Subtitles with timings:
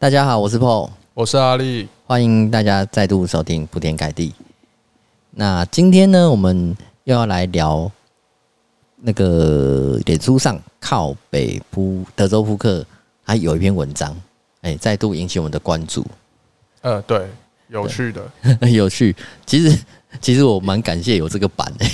[0.00, 4.32] 大家好，我是 Paul，我是阿力，欢迎大家再度收听铺天盖地。
[5.30, 7.92] 那今天呢，我们又要来聊
[8.96, 12.82] 那个脸书上靠北铺德州扑克，
[13.22, 14.16] 还有一篇文章，
[14.62, 16.02] 哎，再度引起我们的关注。
[16.80, 17.26] 呃，对，
[17.68, 18.26] 有趣的，
[18.72, 19.14] 有趣。
[19.44, 19.78] 其实，
[20.18, 21.84] 其实我蛮感谢有这个版的。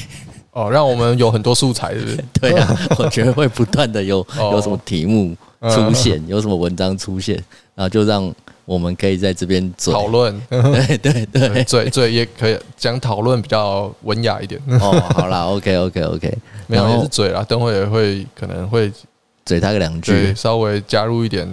[0.52, 2.24] 哦，让我们有很多素材，是不是？
[2.40, 7.34] 对啊，我觉得会不断的有 有什么题目出现， 有什么文章出现，
[7.74, 8.32] 然后就让
[8.64, 10.40] 我们可以在这边讨论。
[10.50, 14.60] 对对对，嘴嘴也可以讲讨论比较文雅一点。
[14.80, 18.92] 哦，好啦， OK OK OK，没有也是嘴啦，等会也会可能会
[19.44, 21.48] 嘴他个两句，稍微加入一点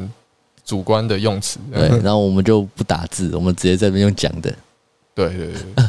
[0.66, 1.60] 主观的用词。
[1.72, 4.54] 对，然后我们就不打字，我们直接在这边用讲的。
[5.16, 5.86] 对对对，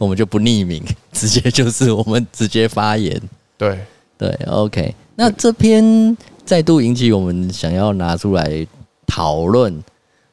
[0.00, 0.82] 我们就不匿名，
[1.12, 3.20] 直接就是我们直接发言。
[3.58, 3.78] 对
[4.16, 4.94] 对，OK。
[5.14, 6.16] 那这篇
[6.46, 8.66] 再度引起我们想要拿出来
[9.06, 9.84] 讨论，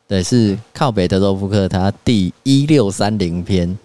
[0.08, 3.78] 对，是靠北德州扑克它第一六三零篇。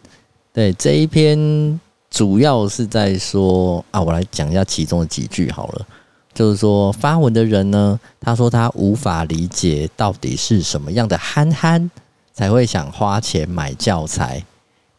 [0.53, 5.87] 对，这一篇主要是在说啊，我来讲一下其中的几句好了。
[6.33, 11.91] 就是说发文的人呢，他说他无法理解到底是什么样的憨憨。
[12.35, 14.41] 才会想花钱买教材，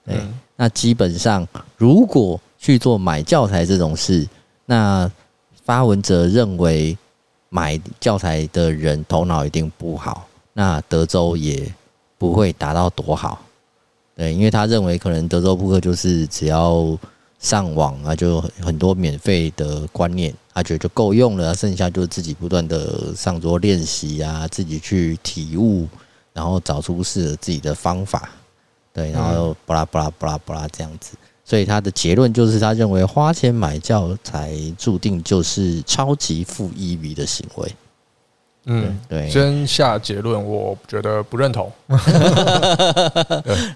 [0.06, 0.18] 对，
[0.58, 4.28] 那基本上如果去做买教材这种事，
[4.66, 5.10] 那
[5.64, 6.98] 发文者认为
[7.50, 11.74] 买教材的人头脑一定不好，那德州也
[12.18, 13.42] 不会达到多好，
[14.16, 16.98] 对，因为他认为可能德州扑克就是只要
[17.40, 25.88] 上网啊，就很多免费的观念，他觉得就够用了，剩下就是自己不断的上桌练习啊，自己去体悟。
[26.32, 28.30] 然后找出适合自己的方法，
[28.94, 31.18] 对，然后巴拉巴拉巴拉巴拉这样子，
[31.50, 37.76] 所以他的结论就是，他认为花钱买教材注定就是超级负 EV 的行为。
[38.66, 39.28] 嗯，对。
[39.28, 41.72] 先下结论，我觉得不认同。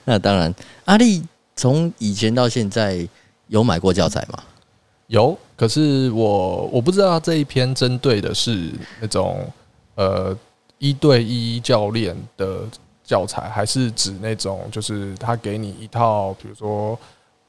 [0.06, 0.54] 那当然，
[0.86, 1.24] 阿力
[1.56, 3.08] 从以前到现在
[3.48, 4.44] 有买过教材吗？
[5.08, 8.70] 有，可是我我不知道这一篇针对的是
[9.02, 9.52] 那种
[9.96, 10.38] 呃。
[10.80, 12.60] 一对一教练的
[13.06, 17.00] 教材，还是指那种就是他给你一套，比如说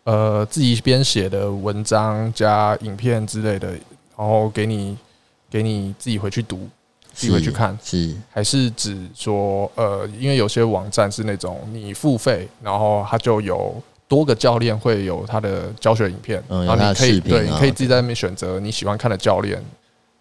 [0.05, 3.69] 呃自己编写的文章加影片之类的，
[4.17, 4.97] 然后给你
[5.51, 6.69] 给你自己回去读，
[7.13, 13.75] 自己回去看，是还是指说呃，因为有些网站是那种你付费，然后它就有
[14.07, 19.63] 多个教练会有他的教学影片，然后你可以对，你可以自己在那边选择你喜欢看的教练。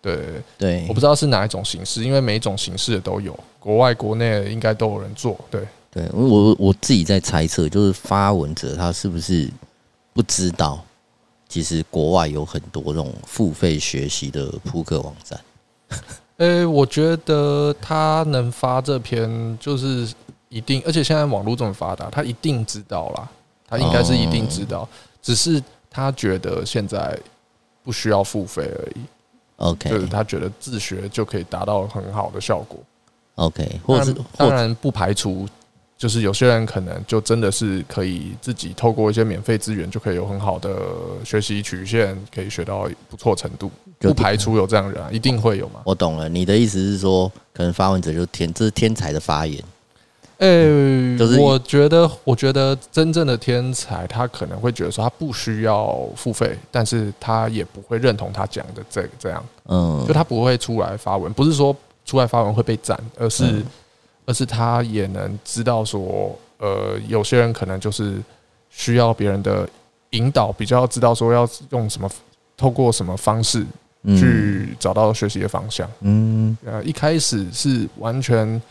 [0.02, 0.20] 对
[0.58, 5.40] 对，我不知道是哪一种形式，因为每一种形式的都有，国外国内应该都有人做。
[5.50, 9.50] 对对，我我自己在猜测，就是发文者他是不是
[10.14, 10.84] 不知道，
[11.50, 15.40] 其实国外有很多这种付费学习的扑克网站。
[16.38, 20.12] 诶，我觉得他能发这篇，就是
[20.50, 23.30] 一定，而且现在网络这么发达，他一定知道啦，
[23.68, 24.88] 他应该是一定知道，
[25.22, 27.18] 只是他觉得现在
[27.84, 29.02] 不需要付费而已。
[29.58, 32.80] OK，就是他觉得自学就可以达到很好的效果。
[33.36, 35.48] OK，或者当然不排除，
[36.04, 40.76] 就是有些人可能就真的是可以自己透过一些免费资源，就可以有很好的
[41.24, 43.72] 学习曲线，可以学到不错程度。
[44.00, 45.80] 不排除有这样的人，一定会有嘛。
[45.86, 49.64] 我懂了，你的意思是说，可能发文者就天，这是天才的发言。
[50.40, 63.64] 诶、欸，就是我觉得，我觉得真正的天才，他可能会觉得说他不需要付费，但是他也不会认同他讲的这个这样，嗯，就他不会出来发文，不是说出来发文会被赞，而是，
[64.26, 68.22] 而是他也能知道说，呃，有些人可能就是
[68.70, 69.68] 需要别人的
[70.12, 72.10] 引导，比较知道说要用什么，
[72.58, 73.66] 透过什么方式
[74.06, 78.62] 去找到学习的方向，嗯，呃，一开始是完全。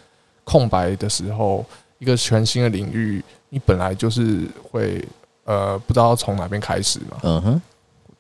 [0.44, 1.64] 空白的时候，
[2.00, 5.00] 一个全新的领域，你本来就是会
[5.44, 7.16] 呃不知道从哪边开始嘛。
[7.22, 7.62] 嗯哼，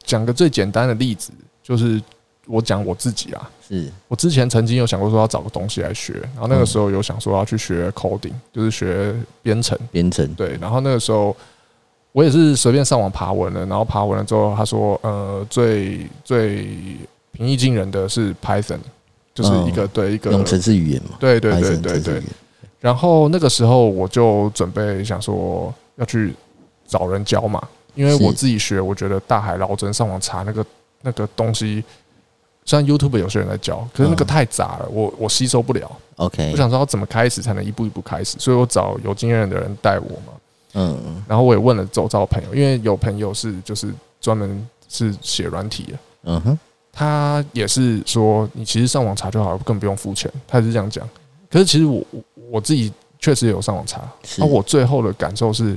[0.04, 1.32] 讲个最简单的例子，
[1.64, 2.00] 就是
[2.46, 9.78] 我讲我自己啊，是我之前曾经有想过说要找个东西来学，然后那个时候有想说要去学 coding，就是学编程。
[9.90, 11.36] 编程对，然后那个时候
[12.12, 16.66] 我也是随便上网爬文了，然后爬文了之后，他说呃最最
[17.32, 18.78] 平易近人的是 Python。
[19.34, 22.22] 就是一个对一个用程式语言嘛，对对对对对。
[22.78, 26.34] 然后那个时候我就准备想说要去
[26.86, 30.66] 找人教嘛，因为我自己学，我觉得大海捞针，上网查那个
[31.00, 31.82] 那个东西，
[32.64, 35.90] 虽然 YouTube 有些人在教，可是那个太杂了，我我吸收不了。
[36.16, 40.32] OK，我想知道怎么开始才能一步一步开始，所以我找有经验的人带我嘛。
[40.74, 45.98] 嗯，然后我也问了周遭朋友，因为有朋友是就是专门是写软体的。
[46.24, 46.58] 嗯哼。
[46.94, 50.30] 他也是说，你其实上网查就好了，更不用付钱。
[50.46, 51.08] 他也是这样讲。
[51.50, 52.04] 可是其实我
[52.50, 54.02] 我自己确实有上网查，
[54.36, 55.74] 那我最后的感受是，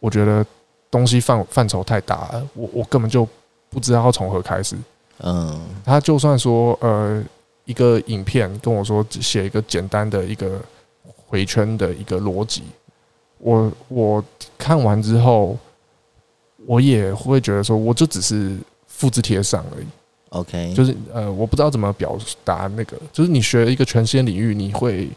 [0.00, 0.44] 我觉得
[0.90, 3.26] 东西范范畴太大了，我我根本就
[3.68, 4.76] 不知道要从何开始。
[5.22, 7.22] 嗯，他就算说呃
[7.64, 10.60] 一个影片跟我说写一个简单的一个
[11.26, 12.62] 回圈的一个逻辑，
[13.38, 14.24] 我我
[14.58, 15.56] 看完之后，
[16.66, 18.56] 我也会觉得说，我就只是
[18.86, 19.86] 复制贴上而已。
[20.30, 25.08] OK，就是呃，我不知道怎么表达那个，就是你学一个全新领域，你会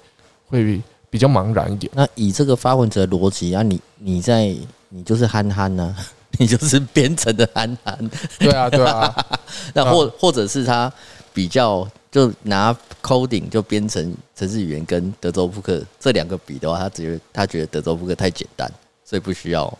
[0.47, 1.91] 会比较茫然一点。
[1.95, 4.55] 那以这个发文者的逻辑啊，你你在
[4.89, 5.95] 你就是憨憨呢，
[6.39, 8.11] 你就是编程的憨憨。
[8.39, 9.13] 对啊，对啊。
[9.73, 10.91] 那或或者是他
[11.33, 18.71] 比较就拿 coding 就编程程式语言跟德州扑克这两个比的话，他觉得他觉得德州扑克太简单，
[19.03, 19.71] 所以不需要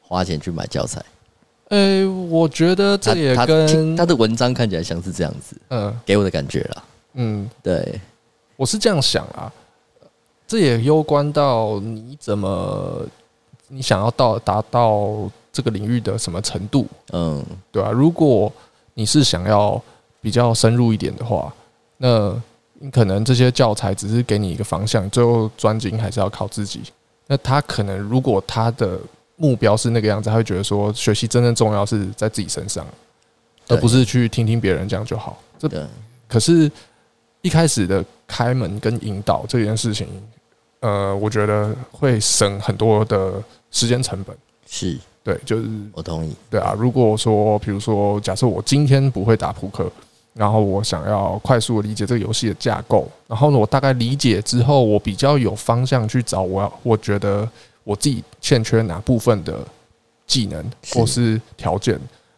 [0.00, 1.04] 花钱去买教材。
[1.68, 6.84] 呃、欸，我觉得这也跟他，他的文章看起来像是这样子，嗯，给我的感觉啦，
[7.14, 8.00] 嗯，对，
[8.56, 9.50] 我是这样想啊，
[10.46, 13.02] 这也攸关到你怎么，
[13.68, 17.92] 你想要到达到这个领域的什么程度，嗯，对吧？
[17.92, 18.52] 如果
[18.94, 19.80] 你是想要
[20.20, 21.54] 比较深入一点的话，
[21.96, 22.34] 那
[22.80, 26.82] 你可能这些教材只是给你一个方向，最后专精还是要靠自己。
[27.28, 28.98] 那他可能如果他的
[29.36, 32.84] 目标是那个样子，他会觉得说学习真正重要是在自己身上，
[33.68, 35.40] 而不是去听听别人讲就好。
[35.56, 35.68] 这
[36.28, 36.70] 可是
[37.42, 40.08] 一开始的开门跟引导这件事情，
[40.80, 44.36] 呃，我觉得会省很多的时间成本。
[44.66, 46.32] 是对，就是我同意。
[46.48, 49.90] 对啊，如果说比如说，假设我今天不会打扑克，
[50.34, 57.48] 然后我想要快速的理解这个游戏的架构，然后呢，我大概理解之后，我比较有方向去找我要，我觉得。
[57.86, 59.58] 我自己欠缺哪部分的
[60.26, 61.92] 技能或是条件，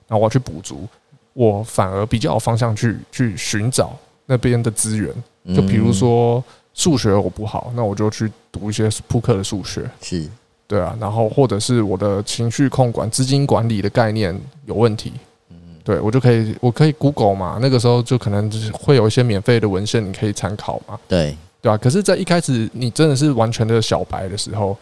[0.09, 0.89] 然后我要去补足，
[1.35, 5.15] 我反而比较有方向去去寻找那边的资源。
[5.55, 6.43] 就比如说
[6.75, 10.29] 数学我不好，那我就去读一些扑克的数学，是
[10.67, 10.97] 对啊。
[11.01, 15.13] 然后或者是我的情绪控管、资金管理的概念有问题，
[15.51, 21.77] 嗯，对我就可以我可以 Google 嘛，那个时候就可能就是会有一些免费的文献你可以参考嘛，对对啊。
[21.77, 24.77] 可是，在一开始你真的是完全的小白的时候。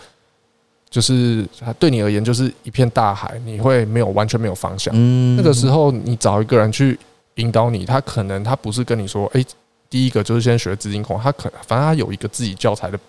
[0.90, 4.94] 就是他对你而言就是一片大海，你会没有完全没有方向。
[5.34, 6.96] 那个时候你找一个人去
[7.34, 9.44] 引导你，他可能他不是跟你说，哎，
[9.90, 13.00] 第一个就是先学资金控，他可反正他有一个自己教材的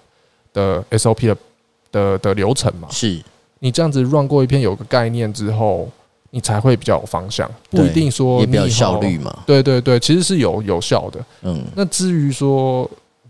[0.52, 1.38] 的 SOP 的
[1.92, 2.88] 的的流程嘛。
[2.92, 3.22] 是
[3.60, 5.90] 你这样子 run 过一篇有个概念之后，
[6.30, 9.44] 你才会比较有方向，不一定说也比较有效率嘛。
[9.46, 11.26] 对对对，其实是有有效的。
[11.42, 12.90] 嗯，那至于说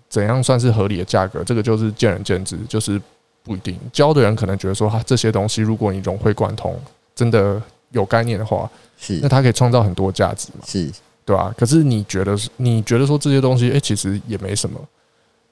[0.10, 3.02] 怎样算是合理的价格，这个就是见仁见智，就是。
[3.48, 6.76] 不一定教的人可能觉得说，哈，这些东西如果你融会贯通，
[7.14, 7.62] 真的
[7.92, 8.68] 有概念的话，
[8.98, 10.92] 是那它可以创造很多价值嘛，是
[11.24, 11.54] 对吧？
[11.56, 14.80] 可是你觉得，你觉得说这些东西，哎，其实也没什么，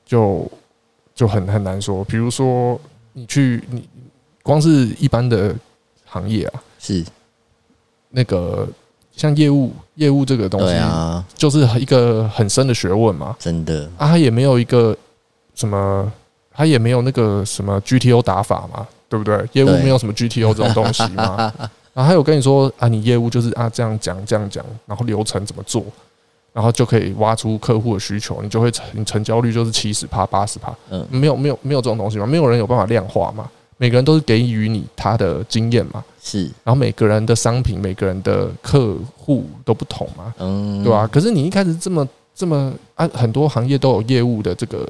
[0.07, 0.51] 就
[1.13, 2.03] 就很很难说。
[2.06, 2.81] 比如说，
[3.13, 3.88] 你去你
[4.42, 5.56] 光是一般的
[6.06, 7.04] 行业啊，是
[8.10, 8.68] 那个
[9.12, 14.95] 像业务业务这个东西啊，就是一个很深的学问嘛，真的啊，他也没有一个
[15.56, 16.12] 什么。
[16.56, 19.44] 他也没有那个什么 GTO 打法嘛，对不对？
[19.54, 21.36] 业务没有什么 GTO 这种东西嘛。
[21.95, 25.83] 然后他有跟你说啊，你业务就是啊这样讲这样讲，然后流程怎么做，
[26.53, 30.73] 然后就可以挖出客户的需求，你就会成你成交率就是七十趴八十趴。
[30.89, 33.49] 嗯，没有没有没有这种东西嘛，没有人有办法量化嘛。
[33.78, 36.44] 每个人都是给予你他的经验嘛，是。
[36.63, 41.07] 然后每个人的商品、每个人的客户都不同嘛，嗯，对吧？
[41.11, 44.87] 可是你一开始这么这么啊，很多行业都有业务的这个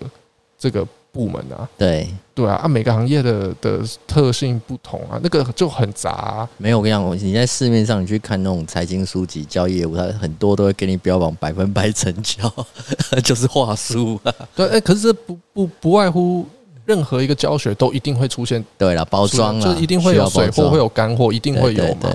[0.60, 0.86] 这个。
[1.14, 6.50] 部门啊，对对啊，啊，每个行业的的特性不同啊，那个就很杂啊。
[6.58, 12.52] 没有，我跟你讲，你在市面上你去看那种财经书籍教业务，它很多都会给你标榜百分百成交，
[13.24, 14.34] 就是话术啊。
[14.56, 16.44] 对，哎，可是不不不外乎
[16.86, 22.10] 任何一个教学都一定会出现，对了，包装啊，就一定会有水货，会有干货，一定会有嘛。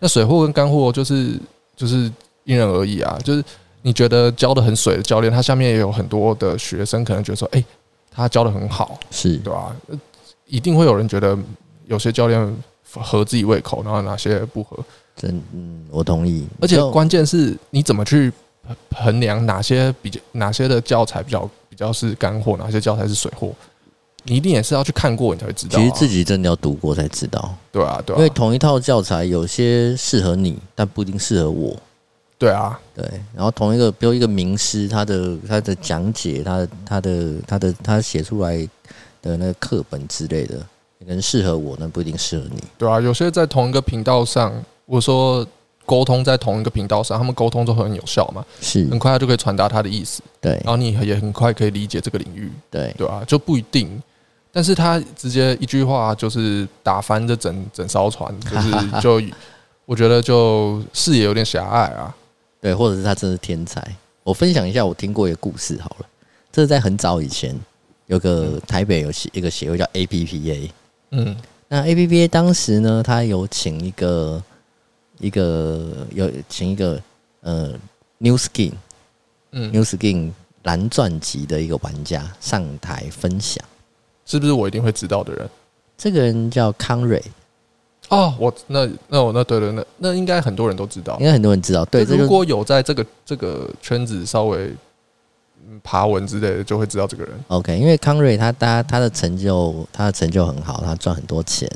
[0.00, 1.40] 那水货跟干货就是
[1.74, 2.12] 就是
[2.44, 3.18] 因人而异啊。
[3.24, 3.42] 就是
[3.80, 7.64] 你觉得教的很水的教练，他下面也有很多的学生，可能觉得说，哎。
[8.14, 9.74] 他教的很好，是对吧？
[10.46, 11.36] 一定会有人觉得
[11.86, 14.78] 有些教练合自己胃口，然后哪些不合。
[15.16, 16.46] 真，嗯，我同意。
[16.60, 18.32] 而且关键是你怎么去
[18.94, 23.50] 衡量哪些比较哪些的教材比较比较是干货，哪些教材是水货？
[24.24, 25.78] 你一定也是要去看过，你才会知道。
[25.78, 27.54] 其实自己真的要读过才知道。
[27.70, 28.18] 对啊，对啊。
[28.18, 31.76] 因为同一套教材，有些适合你，但不一定适合我。
[32.44, 38.56] 对啊，对，然后同一个，比如一个名师，他的他的讲解，他的他的他的他写出来
[39.22, 40.58] 的那个课本之类的，
[40.98, 42.62] 可能适合我，那不一定适合你。
[42.76, 44.52] 对啊，有些在同一个频道上，
[44.84, 45.46] 我说
[45.86, 48.86] 沟通在同一个频道上，他们沟通都很有效嘛，是。
[48.90, 52.94] 很快他就可以传达他的意思，对，然后你也很快可以理解这个领域，对。
[52.98, 54.02] 对啊，就不一定，
[54.52, 59.34] 但是他直接一句话就是打翻这整整艘船，就是就
[59.86, 62.14] 我觉得就视野有点狭隘啊，
[62.64, 63.86] 对，或者是他真的是天才。
[64.22, 66.06] 我分享一下我听过一个故事好了，
[66.50, 67.54] 这是在很早以前，
[68.06, 70.70] 有个台北有一个协会叫 APPA，
[71.10, 71.36] 嗯。
[71.68, 74.42] 那 APPA 当时呢，他有请一个
[75.18, 76.98] 一个有请一个
[77.42, 77.74] 呃
[78.16, 78.72] New Skin，
[79.50, 83.62] 嗯，New Skin 蓝钻级的一个玩家上台分享，
[84.24, 85.46] 是不是我一定会知道的人？
[85.98, 87.22] 这个人叫康瑞。
[88.08, 91.84] 哦，我那那我那对对，那那应该很多人都知道，应该很多人知道。
[91.86, 94.74] 对，如果有在这个这个圈子稍微。
[95.82, 97.32] 爬文之类的就会知道这个人。
[97.48, 101.68] OK，因为康瑞他他他的成就他的成就很好，他赚很多钱。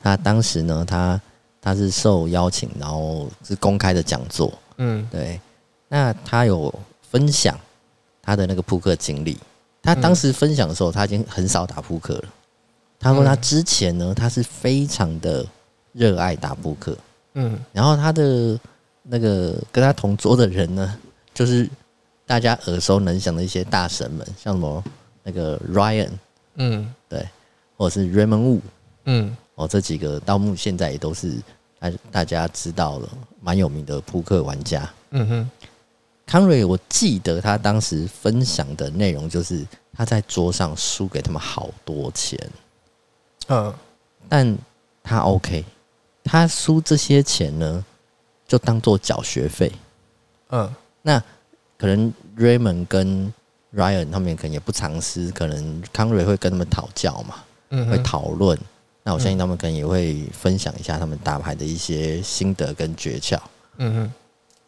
[0.00, 1.20] 他当时呢，他
[1.60, 4.52] 他是受邀请，然后是公开的讲座。
[4.76, 5.40] 嗯，对。
[5.88, 6.72] 那他有
[7.10, 7.58] 分享
[8.22, 9.36] 他的那个扑克经历。
[9.82, 12.24] 他当时分享的时候，他已经很少打扑克了。
[12.98, 15.44] 他说他之前呢，他是非常的
[15.92, 16.96] 热爱打扑克。
[17.34, 18.58] 嗯，然后他的
[19.02, 20.98] 那个跟他同桌的人呢，
[21.32, 21.68] 就是。
[22.24, 24.82] 大家耳熟能详的一些大神们，像什么
[25.22, 26.08] 那个 Ryan，
[26.54, 27.28] 嗯，对，
[27.76, 28.60] 或者是 Raymond Wu，
[29.04, 31.34] 嗯，哦，这几个到目现在也都是
[31.78, 33.08] 大大家知道了
[33.40, 34.88] 蛮有名的扑克玩家。
[35.10, 35.50] 嗯哼，
[36.24, 42.38] 康瑞，我记得他当时分享的内容就是他在桌上输给他们好多钱，
[43.48, 43.74] 嗯，
[44.28, 44.56] 但
[45.02, 45.62] 他 OK，
[46.24, 47.84] 他输这些钱呢，
[48.46, 49.72] 就当做缴学费，
[50.50, 51.22] 嗯，那。
[51.78, 53.34] 可能 Raymond 跟
[53.74, 58.56] Ryan 他们可能也不藏私，可能康瑞会跟他们讨教嘛，嗯，会讨论。
[59.02, 63.36] 那我相信他们可能也会分享一下他们打牌的一些心得跟诀窍。
[63.78, 64.12] 嗯哼，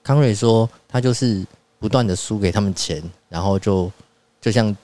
[0.02, 1.46] 康瑞说他就是
[1.78, 3.88] 不断的输给他们钱，然后就
[4.40, 4.76] 就像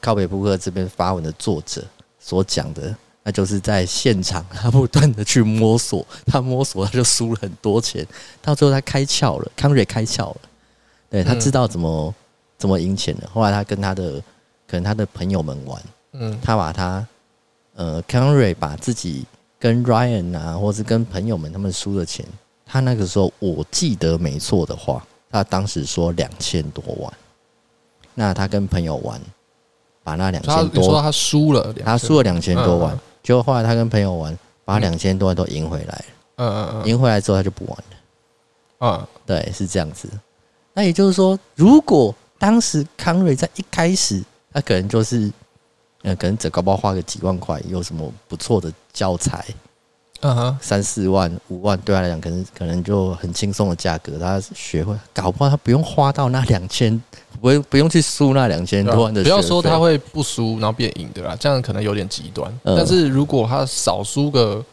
[0.00, 1.84] 靠北扑克这边发文的作者
[2.18, 8.06] 所讲的，那就是在现场他不断的去摸索，他摸索他就输了很多钱，
[8.42, 10.40] 到最后他开窍了，康瑞开窍了。
[11.08, 12.14] 对，他知道怎么、嗯、
[12.58, 13.26] 怎么赢钱的。
[13.32, 14.20] 后来他跟他的
[14.66, 17.06] 可能他的朋友们玩，嗯，他把他
[17.74, 19.24] 呃康瑞把自己
[19.58, 22.26] 跟 Ryan 啊，或是跟朋友们他们输的钱，
[22.66, 27.10] 他那个时候我记得没错的话，他当时说两千多万。
[28.12, 29.18] 那他跟朋友玩，
[30.02, 33.00] 把那两千多，说他输了，他输了两千多万。
[33.24, 36.04] 结果后来他跟朋友玩，把两千多万都赢回来了。
[36.36, 37.96] 嗯嗯嗯，赢回来之后他就不玩了。
[38.80, 40.08] 嗯，对，是这样子。
[40.74, 45.32] 那也就是说，如果当时康瑞在一开始，他可能就是，
[46.02, 49.42] 呃，可能只搞不好花个几万块，有什么不错的教材，
[50.20, 57.00] 嗯哼，三四万、五万，对他来讲，可能可能就很轻松的价格，他学会，搞不好他不用花到那两千，
[57.40, 59.22] 不用不用去输那两千多万的。
[59.22, 62.52] 不要说他会不输，然后变赢的啦，这样可能有点极端。
[62.64, 64.64] 但是如果他少输个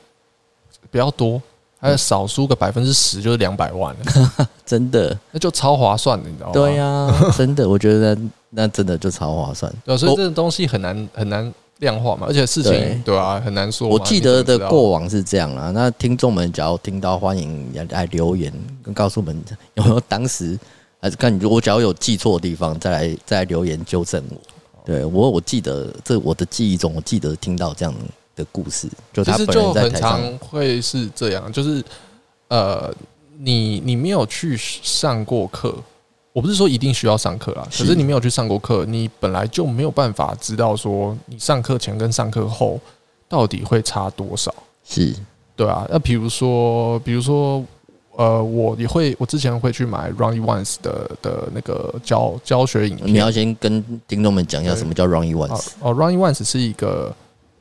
[0.90, 1.42] 比较多。
[1.84, 6.54] 还有少输个百分之十就是两百万了， 真的，那就超划算的，你知道吗？
[6.54, 8.16] 对呀、啊，真的，我觉得
[8.52, 9.74] 那，真的就超划算。
[9.84, 13.88] 对，所以这个东西很难很难量化嘛，而且事情对，对啊，很难说。
[13.88, 19.40] 我记得的过往是这样啊，那听众们只要听到，欢迎来留言，跟告诉我们
[19.76, 20.58] 有没有当时
[21.00, 24.38] 还是看你，我只要有记错的地方，再来再来留言纠正我。
[24.86, 27.94] 对我，我记得这我的记忆中，我记得听到这样。
[28.34, 31.84] 的故事，就他本人在台上，会是这样，就是
[32.48, 32.90] 呃，
[33.38, 35.76] 你你没有去上过课，
[36.34, 42.80] 我不是说一定需要上课啊，可是你没有去上过课，你本来就没有办法知道说你上课前跟上课后
[43.28, 45.16] 到底会差多少，是
[45.56, 45.86] 对啊。
[45.90, 47.64] 那比如说，比如说，
[48.16, 53.08] 呃，我也会，我之前会去买 Ronnie Once 的的那个教教学影片。
[53.14, 57.14] 你要先跟听众们讲一下什么叫 Ronnie Once 哦，Ronnie Once 是一个。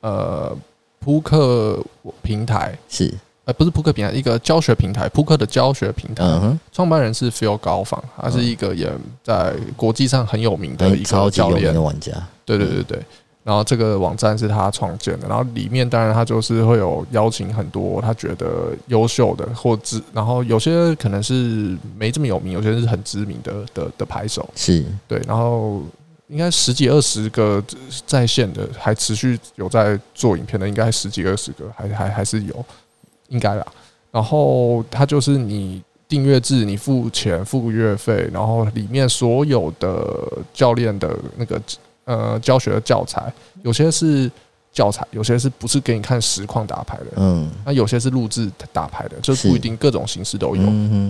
[0.02, 0.56] 呃，
[0.98, 1.78] 扑克
[2.22, 3.12] 平台是，
[3.50, 6.24] 呃，不是扑克平台，一个教学平台，扑克的教学平台。
[6.24, 8.88] 嗯哼，创办人是 Phil 高仿，他是一个也
[9.24, 12.12] 在国际上很有名的一个教练，玩家。
[12.44, 12.98] 对对对对，
[13.42, 24.48] 然后这个网站是他创建的，然后里面当然他就是会有邀请很多他觉得优秀的或知，然后有些可能是没这么有名，有些是很知名的的的牌手。
[24.54, 25.82] 是对，然后。
[26.30, 27.60] 应该十几二十个
[28.06, 32.64] 在线的，还持续有在做影片的，应该十几二十个，还还还是有，
[33.30, 33.66] 应该啦。
[34.12, 40.04] 然后它就是你订阅制，你付钱付月费，然后里面所有的
[40.52, 41.60] 教练的那个
[42.04, 43.32] 呃教学的教材，
[43.62, 44.30] 有些是
[44.72, 47.06] 教材，有些是不是给你看实况打牌的？
[47.16, 50.62] 嗯，那有些是录制打牌的，就不一定，各种形式都有。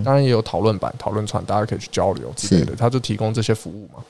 [0.03, 2.75] 当然也有讨论版、讨论串，大家可以去交流之类的。
[2.75, 4.03] 他就提供这些服务嘛。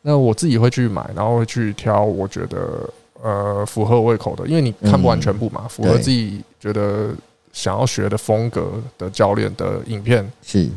[0.00, 2.90] 那我自己会去买，然后会去挑我觉得
[3.22, 7.10] 呃符合我胃口的，因为你看不完全部嘛，符合自己觉得
[7.52, 10.28] 想要学的风格的教练的影片。
[10.42, 10.68] 是，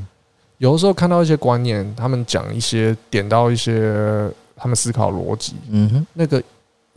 [0.60, 6.42] 有的时候看到一些观念，他们讲一些点到一些他们思考逻辑，嗯哼，那个。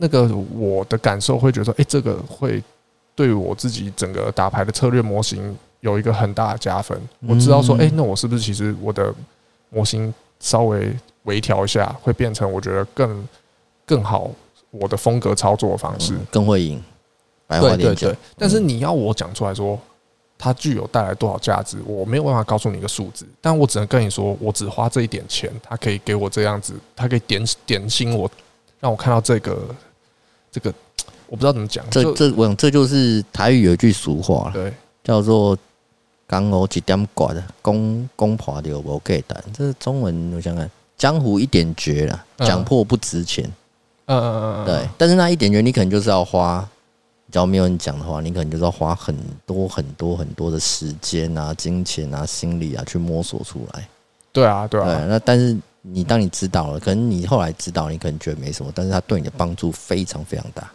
[0.01, 2.63] 那个我的感受会觉得说，哎，这个会
[3.15, 6.97] 对我自己整个打牌的策略模型有一个很大的加分。
[7.27, 9.13] 我知道说，哎，那我是不是其实我的
[9.69, 10.89] 模型稍微
[11.23, 13.27] 微调一下，会变成我觉得更
[13.85, 14.31] 更好
[14.71, 16.81] 我的风格操作的方式，更会赢。
[17.49, 18.15] 对对对。
[18.37, 19.79] 但是你要我讲出来说，
[20.37, 28.29] 它具有带来多少价值，我没有办法告诉你一个数字，但我只能跟你说，我只花这一点钱，它可以给我这样子，它可以点点醒我，
[28.79, 29.59] 让我看到这个。
[30.51, 30.73] 这个
[31.27, 35.55] 我不知道怎么讲，这这我想这就是台语有一句俗话，对，叫做
[36.27, 39.39] “江湖一点寡的，公公破的无给单”。
[39.53, 43.45] 这是中文，我想看，江湖一点绝了，讲破不值钱。
[44.07, 44.89] 嗯嗯嗯嗯，对。
[44.97, 46.67] 但是那一点绝，你可能就是要花，
[47.31, 53.87] 只要没有人讲的话，你可能就是要花很多很多很多的时间啊、金钱啊、心力啊去摸索出来。
[54.31, 54.85] 对啊，对啊。
[54.85, 55.57] 对，那但是。
[55.81, 60.69] 你当你知道了，可能你后来知道，你可能觉得没什么，但是它对你的帮助非常非常大。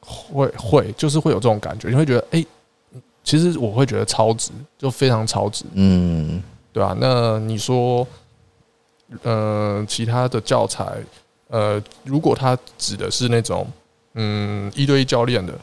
[0.00, 2.46] 会会就是会有这种感觉，你会觉得，哎、欸，
[3.22, 5.64] 其实我会觉得超值，就非常超值。
[5.74, 6.94] 嗯，对啊。
[7.00, 8.06] 那你说，
[9.22, 10.92] 呃，其他的教材，
[11.46, 13.64] 呃，如果它指的是那种，
[14.14, 15.56] 嗯，一对一教练的，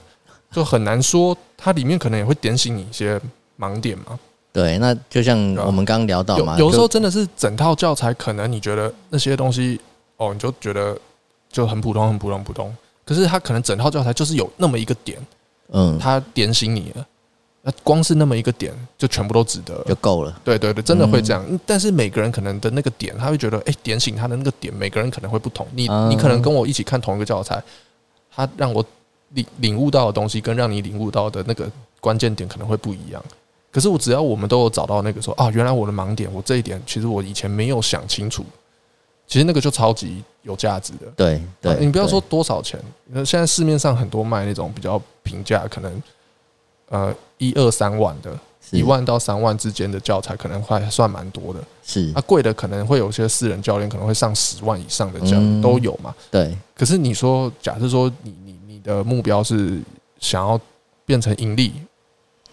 [0.52, 3.20] 就很难说，它里面可能也会点醒你一些
[3.58, 4.20] 盲点嘛。
[4.52, 9.80] 对，那就像我们刚刚聊到嘛，有，有时候真的是整套教材，可能你觉得那些东西
[10.18, 10.98] 哦，你就觉得
[11.52, 12.76] 就很普通，很普通，普通。
[13.06, 15.20] 可是它可能整套教材就是有那么一个点，
[15.72, 17.06] 嗯，它点醒你了，
[17.62, 20.40] 那光是那么一个点，就全部都值得，就够了。
[20.44, 21.46] 对对对，真的会这样。
[21.48, 25.68] 嗯、但是每个人可能的那个点，他会觉得，哎，点醒他的那个点，每个人可能会不同。
[25.74, 27.62] 你你可能跟我一起看同一个教材，
[28.36, 28.84] 他让我
[29.30, 33.24] 领领悟到的东西，跟让你领悟到的那个关键点可能会不一样。
[33.72, 38.44] 可是我只要我们都有找到那个说啊，原来我的盲点，我这一点其实我以前没有想清楚，
[39.28, 41.06] 其实那个就超级有价值的。
[41.16, 42.80] 对对，你不要说多少钱，
[43.24, 46.02] 现在市面上很多卖那种比较平价，可能
[46.90, 48.36] 呃一二三万的，
[48.72, 51.60] 一万到三万之间的教材，可能还算蛮多的。
[51.84, 56.16] 是，啊贵的可能会有些私人教练可能会上十万以上的，这样都有嘛。
[56.32, 56.58] 对。
[56.76, 59.82] 可是你说，假设说你你你的目标是
[60.22, 60.58] 想要
[61.06, 61.74] 变成盈利。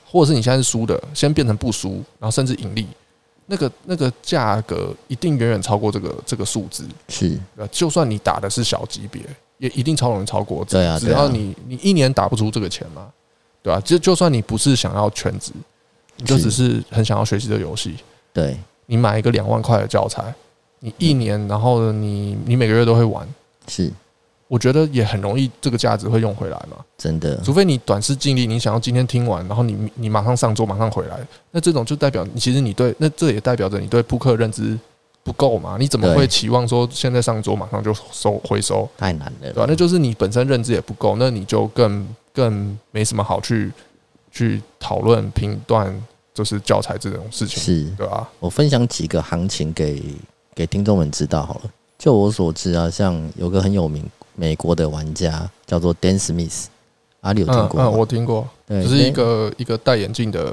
[0.08, 2.86] 或者是你现在是输的，先变成不输，然后甚至盈利，
[3.46, 6.86] 那个那个价格一定远远超过这个这个数字。
[7.08, 7.36] 是，
[7.72, 9.20] 就算你打的是小级别，
[9.58, 10.64] 也一定超容易超过。
[10.64, 13.12] 对啊，只要你你一年打不出这个钱嘛，
[13.62, 13.80] 对吧？
[13.80, 15.50] 就就算你不是想要全职，
[16.16, 17.96] 你就只是很想要学习这个游戏。
[18.32, 20.32] 对，你买一个两万块的教材，
[20.78, 23.28] 你一年，然后你你每个月都会玩。
[23.66, 23.92] 是。
[24.48, 26.76] 我觉得也很容易，这个价值会用回来嘛？
[26.96, 31.18] 真的，除非你短视尽力，你想要今天听完，然后你你马上上桌，马上回来，
[31.50, 34.78] 那这种就代表你其实你对，那这也代表着你对扑克认知
[35.24, 35.76] 不够嘛？
[35.80, 38.88] 你怎么会期望说现在上桌马上就收回收？
[38.96, 39.66] 太难了，对吧？
[39.68, 43.72] 那就是你本身认知也不够，那你就更更没什么好去
[44.30, 45.92] 去讨论评断，
[46.32, 48.28] 就是教材这种事情，是对吧？
[48.38, 50.00] 我分享几个行情给
[50.54, 51.62] 给听众们知道好了。
[51.98, 54.08] 就我所知啊，像有个很有名。
[54.36, 56.66] 美国的玩家叫做 Dan Smith，
[57.22, 57.80] 阿里有听过？
[57.82, 60.52] 嗯，我听过，对，就是一个一个戴眼镜的，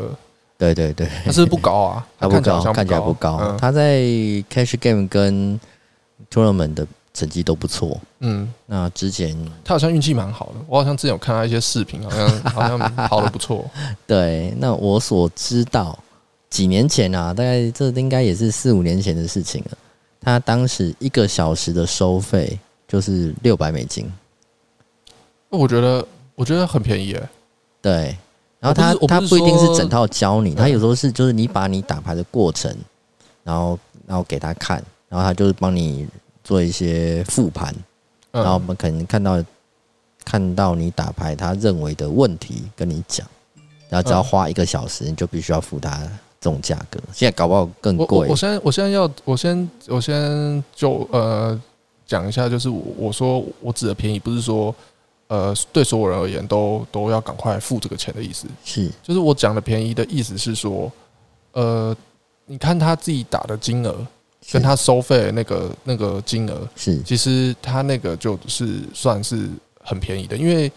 [0.57, 3.55] 对对对， 他是不高啊， 他不高，看起来不高。
[3.59, 3.99] 他在
[4.49, 5.59] Cash Game 跟
[6.31, 7.99] Tournament 的成绩都不错。
[8.21, 13.69] 嗯，那之前他好像运气蛮好的，我好像之前有看到一些视频，好像 好像跑的不错。
[14.07, 15.99] 对，那我所知道，
[16.49, 19.77] 几年前啊，大概这应该也是四五年前的事情了。
[20.21, 22.57] 他当时一个小时的收费。
[22.87, 24.11] 就是六百美金，
[25.49, 27.29] 我觉得我觉得很便宜诶。
[27.81, 28.17] 对，
[28.59, 32.75] 然后他他不一定是整套教你，他有时候是就是你把你打牌的过程，
[33.43, 36.07] 然后然后给他看，然后他就是帮你
[36.43, 37.73] 做一些复盘，
[38.31, 39.43] 然后我们可能看到
[40.23, 43.27] 看到你打牌他认为的问题跟你讲，
[43.89, 45.97] 然后只要花一个小时，你就必须要付他
[46.39, 46.99] 这种价格。
[47.11, 48.27] 现在搞不好更贵。
[48.29, 51.59] 我现在我现在要我先我先就呃。
[52.05, 54.73] 讲一下，就是我我说我指的便宜，不是说
[55.27, 58.47] 呃对所有人而言都都要赶快付这个钱的意思。
[58.63, 60.91] 是，就是我讲的便宜的意思是说，
[61.53, 61.95] 呃，
[62.45, 64.05] 你看他自己打的金额，
[64.51, 69.49] 跟他收费那个那个金额，是，其实他那个就是算是
[69.81, 70.71] 很便宜的，因为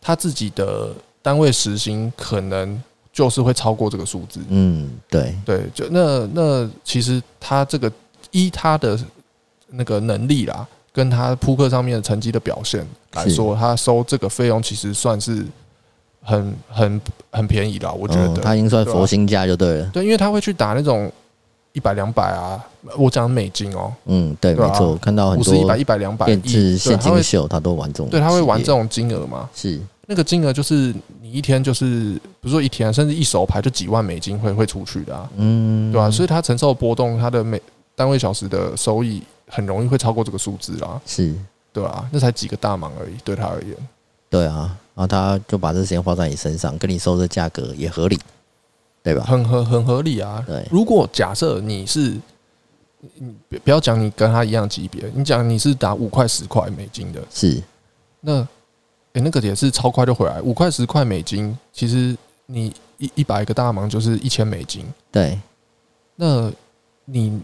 [0.00, 2.82] 他自己的单位时薪可能
[3.12, 4.40] 就是会超过这个数字。
[4.48, 7.92] 嗯，对对，就那那其实他这个
[8.30, 8.98] 依他的
[9.72, 15.44] 那个能力啦，跟他扑克上面的成绩的表现来说，他收这个费用其实算是
[16.22, 17.90] 很很很便宜啦。
[17.90, 19.86] 我觉得、哦、他已经算佛心价就对了。
[19.92, 21.10] 对，因为他会去打那种
[21.72, 22.62] 一百两百啊，
[22.98, 23.92] 我讲美金哦。
[24.04, 29.48] 嗯，对，没错，看到很多五十一百一百两百电子现金秀，他都玩这种，对，他会玩这种金额嘛？
[29.54, 36.10] 是那个金额就是你一天就是，比如说一天甚至一手牌就几万美金会会出去的啊，嗯，对吧、啊？
[36.10, 37.58] 所以他承受波动，他的每
[37.96, 39.22] 单位小时的收益。
[39.52, 41.34] 很容易会超过这个数字啦，是。
[41.74, 43.74] 对啊，那才几个大忙而已，对他而言，
[44.28, 48.20] 对啊，然后他就把这时间花在你身上，跟你收这价格也合理，
[49.02, 49.24] 对吧？
[49.24, 50.44] 很合很合理啊。
[50.46, 52.20] 对，如果假设你是，
[53.14, 53.34] 你
[53.64, 57.62] 不要讲你跟他一样级别，你讲你是打五块十块美金的，是。
[58.20, 58.48] 那，诶、
[59.14, 65.40] 欸，那个也是超快就回来，五块十块美金，其实你一一百个大忙就是一千美金，对，
[66.16, 66.52] 那
[67.06, 67.40] 你。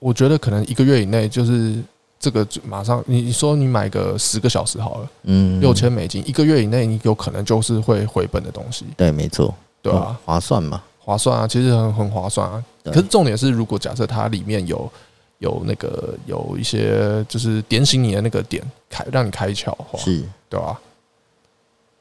[0.00, 1.76] 我觉得可能一个月以内就是
[2.18, 8.84] 这个马上，你说你买个十个小时好了，嗯，六千美金一个月以内，你有可能就是会回本的东西。
[8.96, 12.64] 对，没错，对啊，划算嘛，划算啊，其实很很划算啊。
[12.84, 14.90] 可是重点是，如果假设它里面有
[15.38, 20.80] 有那个有一些就是点醒你的那个点开，让你开窍，是，对吧？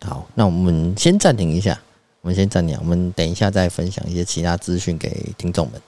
[0.01, 1.77] 好，那我们先暂停一下，
[2.21, 5.81] 我们先暂停，我们等一下再分享一些其他资讯给听众们。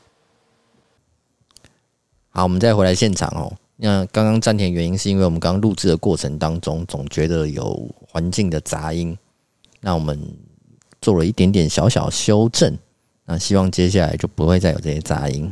[2.33, 3.51] 好，我们再回来现场哦。
[3.75, 9.17] 那刚刚暂停原因是因为我们刚刚录制的过程当中，总觉得有环境的杂音。
[9.81, 10.17] 那我们
[11.01, 12.77] 做了一点点小小修正，
[13.25, 15.51] 那希望接下来就不会再有这些杂音。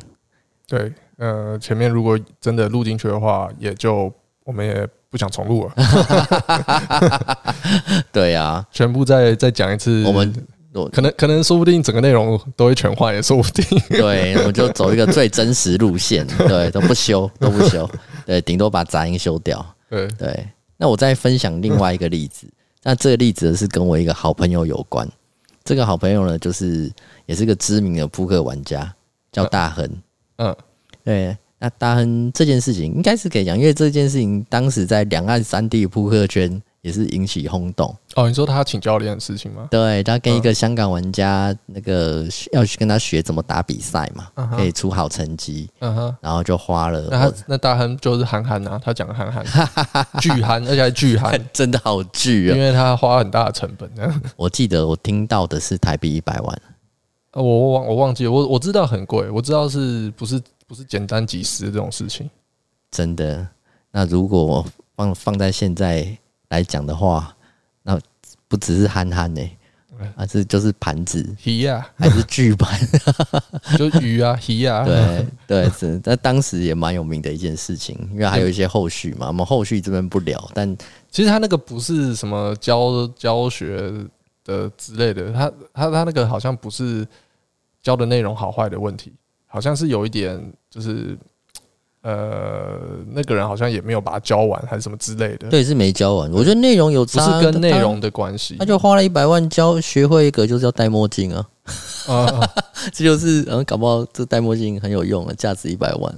[0.67, 4.13] 对，呃，前面如果真的录进去的话，也就
[4.45, 5.73] 我们也不想重录了。
[8.13, 10.03] 对呀，全部再再讲一次。
[10.05, 10.33] 我们。
[10.91, 13.65] 可能可能说不定整个内容都会全换，也说不定。
[13.89, 17.89] 对，我们就走一个最真实路线， 对，都不修，都不修，
[18.25, 19.65] 对，顶多把杂音修掉。
[19.89, 20.47] 对对。
[20.77, 22.47] 那我再分享另外一个例子，
[22.83, 25.09] 那这个例子是跟我一个好朋友有关。
[25.63, 26.91] 这个好朋友呢，就是
[27.25, 28.93] 也是个知名的扑克玩家，
[29.31, 29.89] 叫大亨。
[30.37, 30.55] 嗯，
[31.03, 31.35] 对。
[31.57, 36.61] 那大亨这件事情应该是可以讲，因为这件事情当时在两岸三地扑克圈。
[36.81, 38.27] 也是引起轰动哦。
[38.27, 39.67] 你说他请教练的事情吗？
[39.69, 45.69] 对，他跟一个香港玩家，那个要去跟他学怎么打比赛嘛，可以出好成绩。
[45.79, 47.07] 嗯哼，然后就花了。
[47.11, 49.45] 那他那大亨就是憨憨啊，他讲的憨憨，
[50.21, 52.55] 巨憨，而且还巨憨， 真的好巨啊！
[52.55, 53.89] 因为他花很大的成本。
[54.37, 56.61] 我记得我听到的是台币一百万。
[57.33, 62.29] 我我忘我忘记了，我我知道很贵，我知道是不是不是简单几十这种事情。
[62.89, 63.45] 真的？
[63.91, 64.65] 那如果
[64.95, 66.17] 放放在现在？
[66.49, 67.35] 来讲的话，
[67.83, 67.99] 那
[68.47, 69.41] 不只是憨憨呢，
[70.15, 72.79] 而是就是盘子，鱼呀，还是巨盘，
[73.77, 80.77] 就鱼啊，鱼啊，对对是，那当时也蛮有名的一件事情，因为还有一些后续嘛，我们后续这边不聊，但
[81.11, 83.91] 其实他那个不是什么教教学
[84.43, 87.07] 的之类的，他他他那个好像不是
[87.81, 89.13] 教的内容好坏的问题，
[89.45, 91.17] 好像是有一点就是。
[92.01, 92.79] 呃，
[93.11, 95.49] 那个人好像也没有把它教完，还是什么之类的。
[95.49, 96.31] 对，是没教完。
[96.31, 98.55] 我觉得内容有差，不是跟内容的关系。
[98.57, 101.45] 他就花了一百万教学会一个，就是要戴墨镜啊。
[102.07, 102.49] 啊，
[102.93, 106.15] 这就是嗯，搞不好这戴墨镜很有用啊，价值一百万。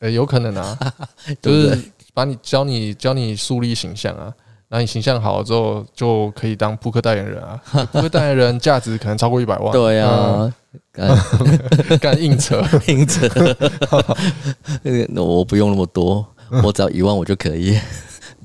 [0.00, 0.78] 呃，有可能啊，
[1.40, 1.78] 就是
[2.12, 4.34] 把你教你教你树立形象啊。
[4.76, 7.58] 那你形象好了之后，就可以当扑克代言人啊！
[7.92, 9.72] 扑克代言人价值可能超过一百万。
[9.72, 10.54] 对啊，
[11.98, 13.26] 干硬扯 硬扯，
[15.08, 16.26] 那我不用那么多，
[16.62, 17.80] 我只要一万我就可以。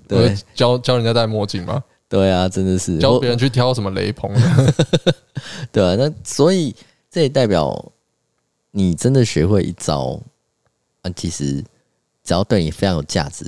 [0.07, 1.83] 对，教教人家戴墨镜吗？
[2.07, 4.33] 对啊，真的是教别人去挑什么雷朋。
[5.69, 6.73] 对啊，那所以
[7.09, 7.91] 这也代表
[8.71, 10.17] 你真的学会一招
[11.01, 11.61] 啊，其实
[12.23, 13.45] 只要对你非常有价值，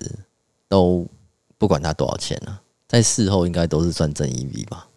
[0.67, 1.07] 都
[1.57, 2.59] 不管他多少钱呢、啊。
[2.93, 4.87] 在事后应该都是算正一比吧？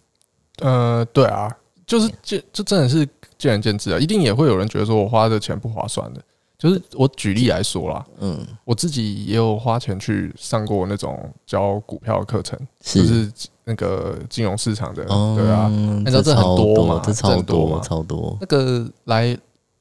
[0.59, 1.51] 呃，对啊，
[1.87, 3.07] 就是这这真的是
[3.39, 6.21] 见仁见智啊，一定也会有人觉得说我花的钱不划算的。
[6.59, 13.33] 就是我举例来说啦，嗯，我自己也有花钱去上过那种教股票的课程，就是
[13.65, 18.37] 那个金融市场的，对啊，你知道这很多嘛，这超多嘛，超多。
[18.43, 19.35] 那个来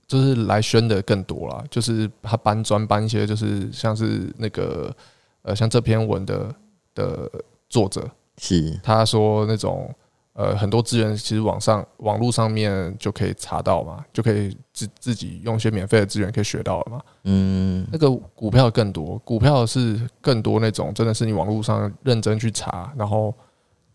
[0.08, 4.96] 就是来宣的更多啦，就是他搬砖搬一些，就是像是那个
[5.42, 6.56] 呃，像这篇文的
[6.94, 7.30] 的。
[7.76, 8.10] 作者。
[8.38, 8.80] 是。
[8.84, 9.94] 他说那种
[10.34, 17.02] 呃很多资源其实网上网络上面就可以查到嘛，就可以自自己用一些免费的资源可以学到了嘛。
[17.24, 23.34] 嗯，那个股票更多，股票是更多那种真的是你网络上认真去查，然后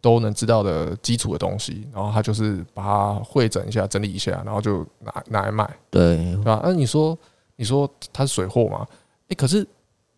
[0.00, 6.60] 都能知道的基础的东西，然后他就是把它汇整一下、整理一下，然后就拿拿来卖，对，对吧？
[6.64, 7.16] 那你说，
[7.56, 8.86] 你说它是水货吗？
[9.28, 9.66] 哎，可是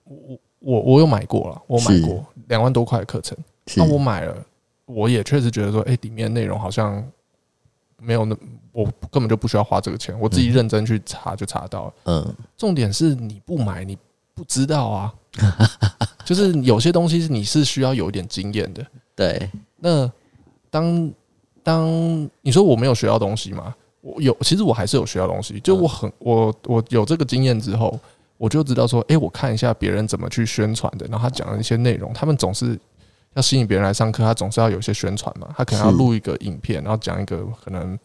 [0.04, 3.36] 我我我有买过了，我买过两万多块的课程，
[3.76, 4.36] 那我买了，
[4.86, 7.02] 我也确实觉得说，哎，里面内容好像
[7.98, 8.36] 没有那，
[8.72, 11.94] 我根本就不需要花这个钱，我自己认真去查就查到了。
[12.04, 13.96] 嗯，重点是你不买，你
[14.34, 15.14] 不知道啊，
[16.24, 19.50] 就是有些东西是你是需要有一点经验的， 对。
[19.78, 20.10] 那
[20.70, 21.12] 当
[21.62, 23.74] 当你说我没有学到东西嘛？
[24.00, 25.60] 我有，其实我还是有学到东西。
[25.60, 27.98] 就我很我我有这个经验之后，
[28.36, 32.76] 我就知道说，哎，我看一下别人怎么去宣传的，然后他讲的一些内容，他们总是
[33.34, 35.48] 要吸引别人来上课，他总是要有一些宣传嘛。
[35.56, 37.98] 他可能要录一个影片，然后讲一个可能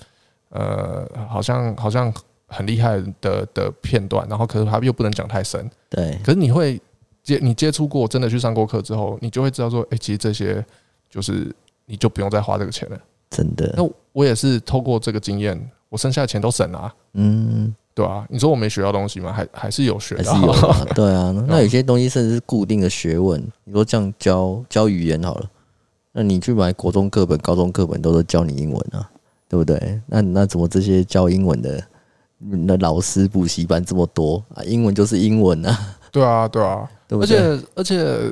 [0.50, 2.14] 呃，好像好像
[2.48, 5.70] 很厉害的的片段，然后可是他又不能讲太深。
[5.90, 6.18] 对。
[6.24, 6.82] 可是你会
[7.24, 10.66] 接你接触过，真的去上过课之后，你就会知道说，哎，其实这些
[11.10, 11.54] 就是。
[11.90, 13.74] 你就不用再花这个钱了，真的。
[13.78, 16.94] 那我也是透过这个经验，我剩下的钱都省了啊。
[17.14, 18.24] 嗯，对啊。
[18.30, 19.34] 你说我没学到东西吗？
[19.34, 20.86] 还还是有学到，还是有啊。
[20.94, 23.42] 对啊，那有些东西甚至是固定的学问。
[23.64, 25.50] 你说这样教教语言好了，
[26.12, 29.10] 那你去买国中课本、高中课本，都是教你英文啊，
[29.50, 30.00] 对不对？
[30.06, 31.84] 那那怎么这些教英文的
[32.38, 34.64] 那老师补习班这么多啊？
[34.64, 35.78] 英文就是英文啊。
[36.12, 37.38] 对啊，对啊，对不对？
[37.38, 38.32] 而且而且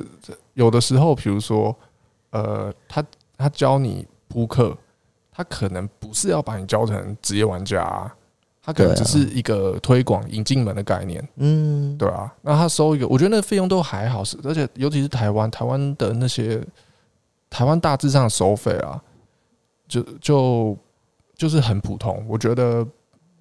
[0.53, 1.75] 有的时候，比如说，
[2.29, 3.03] 呃，他。
[3.37, 4.73] 他教你扑克，
[5.29, 8.15] 他可能不是要把你教成职业玩家，啊，
[8.65, 11.25] 他可能只是一个推广引进门的概念。
[11.35, 12.33] 嗯，对啊。
[12.41, 16.59] 那他收一个，我觉得那费用都还好，是而且尤其是台湾，台湾的那些
[17.49, 18.99] 台湾大致上的收费啊，
[19.87, 20.77] 就就
[21.35, 22.25] 就是很普通。
[22.27, 22.85] 我觉得，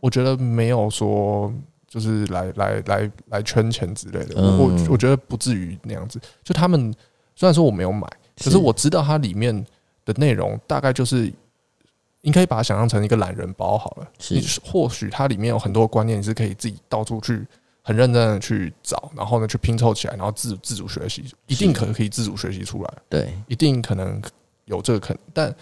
[0.00, 1.52] 我觉得没有说
[1.88, 4.34] 就是来来来来圈钱之类的。
[4.36, 6.20] 我我觉得不至于那样子。
[6.42, 6.94] 就他们
[7.34, 8.06] 虽然说我没有买，
[8.44, 9.64] 可是我知道它里面。
[10.06, 11.32] 的内容大概就是，
[12.24, 14.08] 应该把它想象成一个懒人包好了。
[14.18, 17.46] 是或许它里面有很多观念，你是可以自己到处去
[17.82, 22.94] 很认真的去找，然后呢去拼凑起来，然后自自主学习，一定可可以自主学习出来。
[23.08, 24.20] 对，一定可能
[24.64, 25.22] 有这个可能。
[25.32, 25.54] 但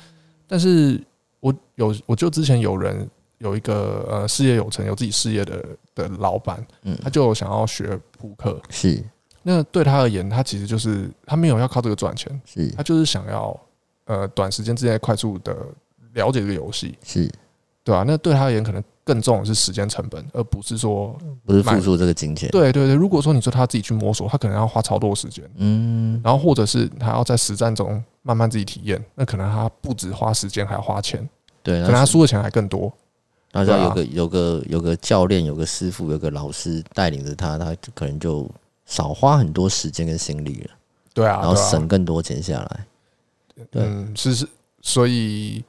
[0.46, 1.02] 但是
[1.40, 8.60] 我有，我就之前有人有一个呃事业有成、有自己事业的的老板，嗯，他就想要学扑克。
[8.70, 9.04] 是，
[9.42, 13.58] 那对他而言，他其实就是他没有要靠这个赚钱，是他就是想要。
[14.06, 15.56] 呃，短时间之内快速的
[16.14, 17.30] 了解这个游戏，是
[17.84, 22.48] 对啊，那对他而言，可能更重的是时间成本，而不是说不是付出这个金钱。
[22.50, 31.28] 对对对，如果说你说他自己去摸索，他可能要花超多时间，嗯，然后或者是他要在实战中慢慢自己体验，那可能他不止花时间，还要花钱，
[31.62, 32.92] 对，可能他输的钱还更多。
[33.54, 38.48] 那要有个有个有个教练，有个师傅，有个老师带领着他，他可能就
[38.86, 40.70] 少花很多时间跟心力了。
[41.12, 42.86] 对啊，然后省更多钱下来。
[43.72, 44.48] 嗯，是是，
[44.80, 45.62] 所以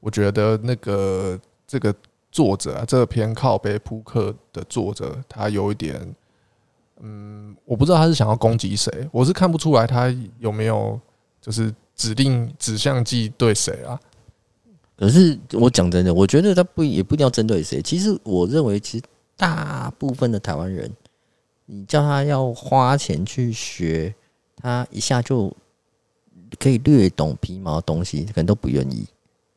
[0.00, 1.94] 我觉得那个这个
[2.32, 6.14] 作者啊，这篇靠北扑克的作者，他有一点，
[7.00, 10.98] 嗯，我不知道他是想要攻击谁，我是看不出来他有没有
[11.40, 14.00] 就是指定指向技对谁啊。
[14.96, 17.80] 可是我讲真的，我觉得他不也不一定要针对谁。
[17.80, 19.04] 其实我认为，其实
[19.36, 20.90] 大部分的台湾人，
[21.66, 24.14] 你叫他要花钱去学，
[24.56, 25.54] 他一下就。
[26.58, 29.06] 可以略懂皮毛的东西，可能都不愿意。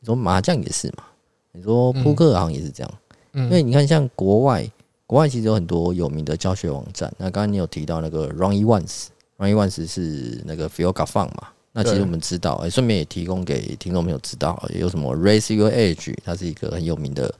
[0.04, 1.04] 你说麻将也是嘛？
[1.52, 2.92] 你说扑克好像也是这样。
[3.32, 4.70] 因为你看，像国外，
[5.06, 7.10] 国外其实有很多有名的教学网站。
[7.16, 11.48] 那刚刚你有提到那个 Running Once，Running Once 是那个 Phil Gaffin 嘛？
[11.72, 17.34] 那其实我们知道，哎，顺便也提供给听众朋友知道，有什么 Raise Your Edge，它是一个很有名的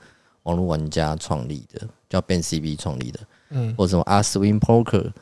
[0.45, 3.21] 网络玩家创立的，叫 Ben CB 创立的。
[3.51, 5.13] 嗯，或者什么 Aswin Poker。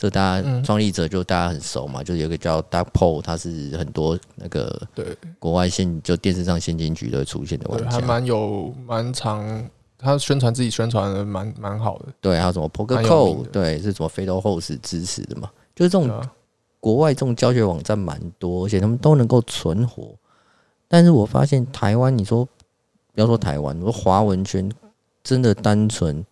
[0.00, 9.62] 这大家创立者就大家很熟嘛，就有一个叫 Doug Polk，他是很多那个对国外现就电视上现金局都会出现的玩家，还蛮有蛮长，
[9.98, 12.06] 他宣传自己宣传的蛮蛮好的。
[12.18, 15.50] 对，还有什么 Poker Code，对，是什么 Fatal Host 支持的嘛？
[15.76, 16.10] 就是这种
[16.80, 20.14] 国外这种教学网站蛮多，而且他们都能够存活。
[20.88, 22.42] 但是我发现台湾，你说
[23.12, 24.72] 不要说台湾，你说华文圈
[25.22, 26.24] 真的单纯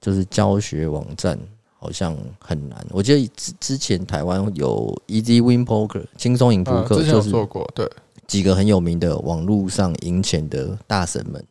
[0.00, 1.38] 就是教学网站。
[1.80, 2.86] 好像很难。
[2.90, 7.66] 我记得之之前台湾有 Easy Win Poker，轻松赢扑克，就是做过。
[7.74, 7.90] 对，
[8.26, 11.42] 几个很有名的网络上赢钱的大神们。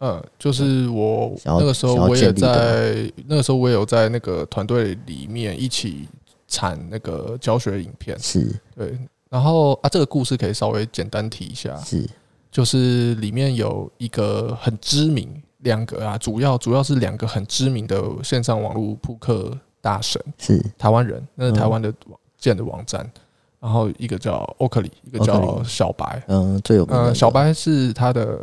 [0.00, 6.06] 嗯，就是我那个时候我也在那个时候我也有在那个团队里面一起
[6.46, 8.16] 产那个教学影片。
[8.20, 8.96] 是对，
[9.30, 11.74] 然后啊，这个故事可以稍微简单提一下。
[11.78, 12.06] 是，
[12.52, 19.58] 就是里面有一个很知名两个啊，主要主要是两个很知名的线上网络扑克。
[19.88, 20.62] 大神是。
[20.76, 21.90] 台湾人，那是台湾的
[22.36, 23.10] 建的网站。
[23.60, 28.38] 然后一个叫欧克里，一个叫小白，嗯，最有名小白是他的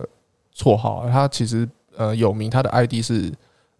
[0.53, 3.31] 绰号，他其实呃有名，他的 ID 是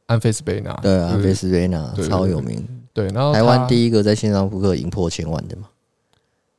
[0.06, 5.67] 安菲斯贝纳，对，安菲斯贝纳超有名，对，然后台湾第一个在线上扑克赢破千万的嘛，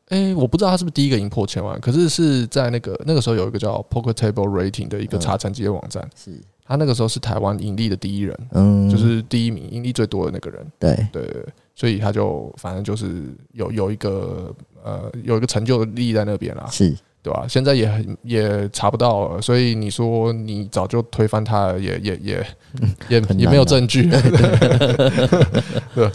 [0.09, 6.41] 哎、欸，我不知道他是不是第一个赢破千万，可是是在那个那个时候有一个叫 Poker Table Rating 的一个查成绩的网站，嗯、是。
[6.69, 10.95] 他那个时候是台湾盈利的第一人，嗯，就是第一名盈利最多的那个人，对。
[11.13, 11.45] 对，对。
[11.75, 16.97] 所以他就反正就是有有一个呃有一个成就的利益在那边啦，是。
[17.23, 17.45] 对吧？
[17.49, 22.47] 现在也很也查不到了，所以你说你早就推翻他了，也也也
[23.11, 24.09] 也也没有证据，
[25.93, 26.09] 对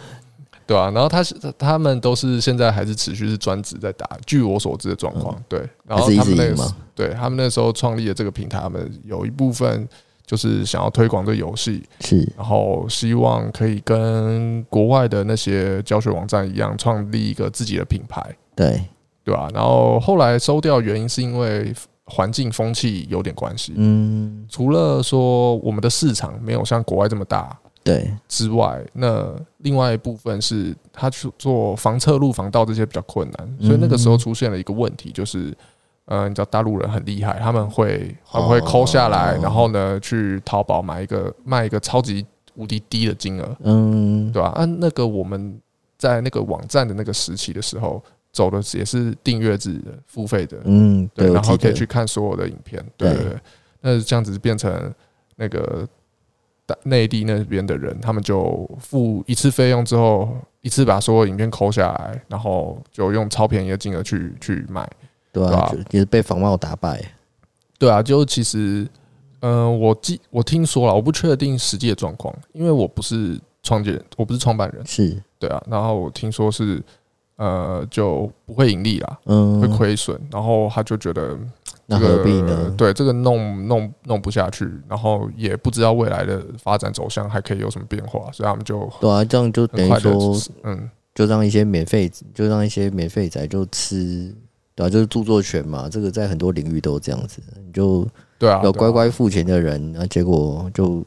[0.66, 5.60] 对啊，然后他是他们都是现在还是持续是专职在打，据我所知的状况，对。
[5.86, 9.88] 然后他们那个对他们那时候创立的这个平台，他们有一部分。
[10.24, 18.24] 就是想要推广这游戏，是，然后希望可以跟国外的那些教学网站一样，创立一个自己的品牌，
[18.56, 18.82] 对，
[19.26, 19.50] 对吧？
[19.54, 21.74] 然后后来收掉原因是因为
[22.06, 35.56] 环境风气有点关系，嗯，除了说我们的市场没有像国外这么大，对之外，那另外一部分是他去做防侧录、防盗这些比较困难，所以那个时候出现了一个问题，就是。
[36.06, 44.50] 呃，你知道大陆人很厉害，他们会他们会抠下来，然后呢，去淘宝买一个卖一个超级无敌低的金额，嗯，对吧？
[44.56, 45.58] 按那个我们
[45.98, 53.40] 在那个网站的那个时期的时候，走的也是订阅制的付费的，嗯，对，然后可以去看所有的影片，对对对。
[53.80, 54.94] 那这样子变成
[55.38, 55.88] 那个
[56.84, 60.30] 内地那边的人，他们就付一次费用之后，
[60.62, 64.90] 一次把所有影片抠下来，然后就用超便宜的金额去去买。
[65.34, 67.02] 对啊，也是被仿冒打败。
[67.80, 68.88] 对啊，就其实，
[69.40, 74.86] 嗯、呃，我记我听说了，我不确定实际的状况，因为我不是创建人，我不是创办人。
[74.86, 75.64] 是，对啊。
[75.68, 76.84] 然后我听说是，
[77.38, 80.20] 呃，就不会盈利啦，嗯，会亏损。
[80.30, 81.38] 然后他就觉得，
[81.92, 82.74] 那何必呢？
[82.78, 94.34] 对，这个弄弄弄不下去，然后也不知道未来的发展走向还可以有什么变化，所以他们就对啊，这样就等于说，嗯，就让一些免费，就让一些免费仔就吃。
[94.74, 98.08] 对啊，就是著作权嘛，这个在很多领域都这样子，你就
[98.40, 101.04] 对啊，有乖乖付钱的人，那结果就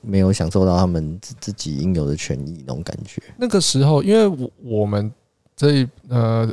[0.00, 3.22] 没有享受到他们自自己应有的权益那种感觉。
[3.36, 5.08] 那个时候，因为我我们
[5.54, 6.52] 这呃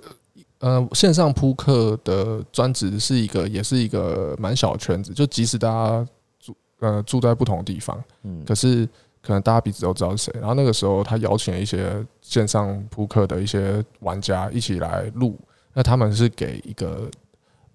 [0.61, 6.07] 呃线上扑克的专职是一个，也是一个蛮小的圈子，就即使大家
[6.39, 8.87] 住呃住在不同的地方，嗯，可是
[9.21, 10.33] 可能大家彼此都知道是谁。
[10.39, 15.37] 然后那个时候，他邀请了一些线上扑克的一些玩家一起来录。
[15.73, 17.09] 那他们是给一个，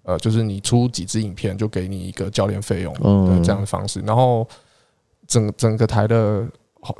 [0.03, 4.47] 呃，就是你出几支影片，就给你一个教练费用的这样的方式，然后
[5.25, 6.47] 整整个台的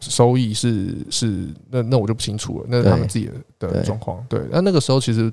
[0.01, 4.25] 收益是是那那我就不清楚了，那是他们自己的状况。
[4.27, 5.31] 对，那那个时候其实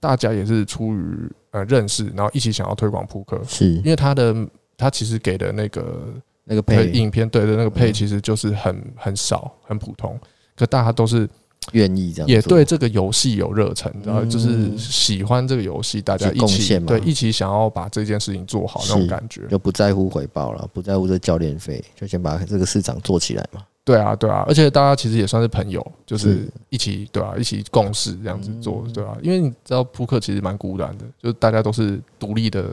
[0.00, 3.74] 大家也是出于呃认识，然后一起想要推广扑克，是。
[3.76, 4.34] 因为他的
[4.76, 6.90] 他其实给的那个那个配。
[6.90, 10.18] 影片对的那个配其实就是很很少很普通，
[10.56, 11.28] 可大家都是。
[11.72, 23.62] 愿意这样，也对这个游戏有热忱，然后就是喜欢这个游戏，大家一起对一起想要把这件事情做好那种感觉，就不在乎回报了，不在乎这教练费，就先把这个市场做起来嘛。
[23.86, 32.64] 对啊，对啊，而且大家其实也算是朋友，就是一起对啊，一起共事这样子做，对啊，因为你知道扑克其实蛮孤单的，就是大家都是独立的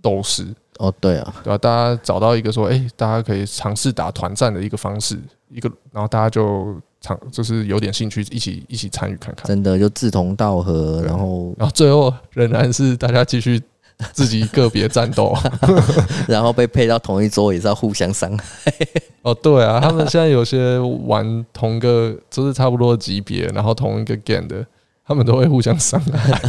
[0.00, 0.46] 斗士。
[0.78, 5.18] 哦，对啊，对啊，大家找到一个说，哎，大家可以尝试打团战的一个方式，
[5.50, 6.80] 一个，然后大家就。
[7.02, 9.46] 尝就是有点兴趣，一起一起参与看看。
[9.46, 13.58] 真的就志同道合，然后然后最后仍然是大家继续
[14.12, 15.34] 自己个别战斗，
[16.28, 18.74] 然后被配到同一桌也是要互相伤害。
[19.22, 24.66] 哦，对啊， 他们现在有些玩同个就是差不多级别，然后同一个 game 的，
[25.04, 26.40] 他们都会互相伤害，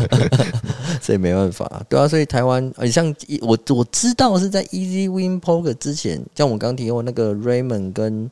[1.02, 1.84] 所以没办法。
[1.90, 8.32] 对啊，所以台湾，你像我我知道是在 Easy Win Poker 之前，像我们刚提过那个 Raymond 跟。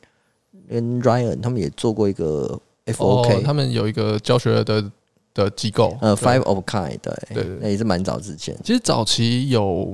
[0.68, 4.84] 跟 Ryan 他们也做过一个 FOK，、哦、他们有一个教学的
[5.34, 8.56] 的机构，呃，Five of Kind，对，对，那也是蛮早之前。
[8.62, 9.92] 其实早期有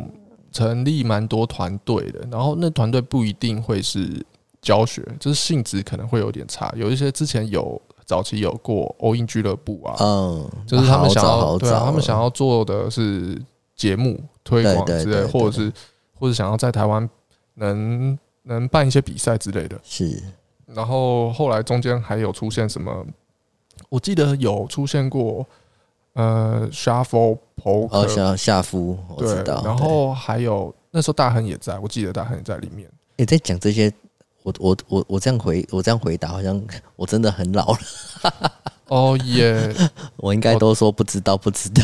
[0.52, 4.22] 成立蛮多团队的，然后那团队不一定会是
[4.66, 6.72] 教学，就是性质可能会有点差。
[6.74, 13.40] 有一些之前有早期有过 All In 俱乐部啊，嗯，就是他们想要对啊，他们想要做的是
[13.76, 15.72] 节目推广之类，或者是
[16.18, 17.08] 或者想要在台湾
[17.54, 20.20] 能能办一些比赛之类的，是。
[20.66, 23.06] 然后后来中间还有出现什么？
[23.88, 25.46] 我记得有出现过，
[26.14, 29.62] 呃，Shuffle Poker，哦，像夏夫，我知道。
[29.64, 32.90] 然后还有那时候大亨也在，我记得大亨也在里面。
[33.16, 33.92] 你在讲这些，
[34.46, 36.62] 我我我我这样回，我这样回答，好像
[36.94, 37.78] 我真的很老了。
[38.86, 39.74] 哦耶，
[40.18, 41.82] 我应该都说不知道，不知道。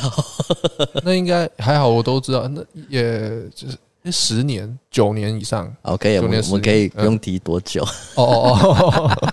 [1.02, 2.46] 那应该还好，我都知道。
[2.46, 5.74] 那也就是十年、九年以上。
[5.82, 7.82] OK，我们我们可以不用提多久。
[8.14, 9.32] 哦 哦哦。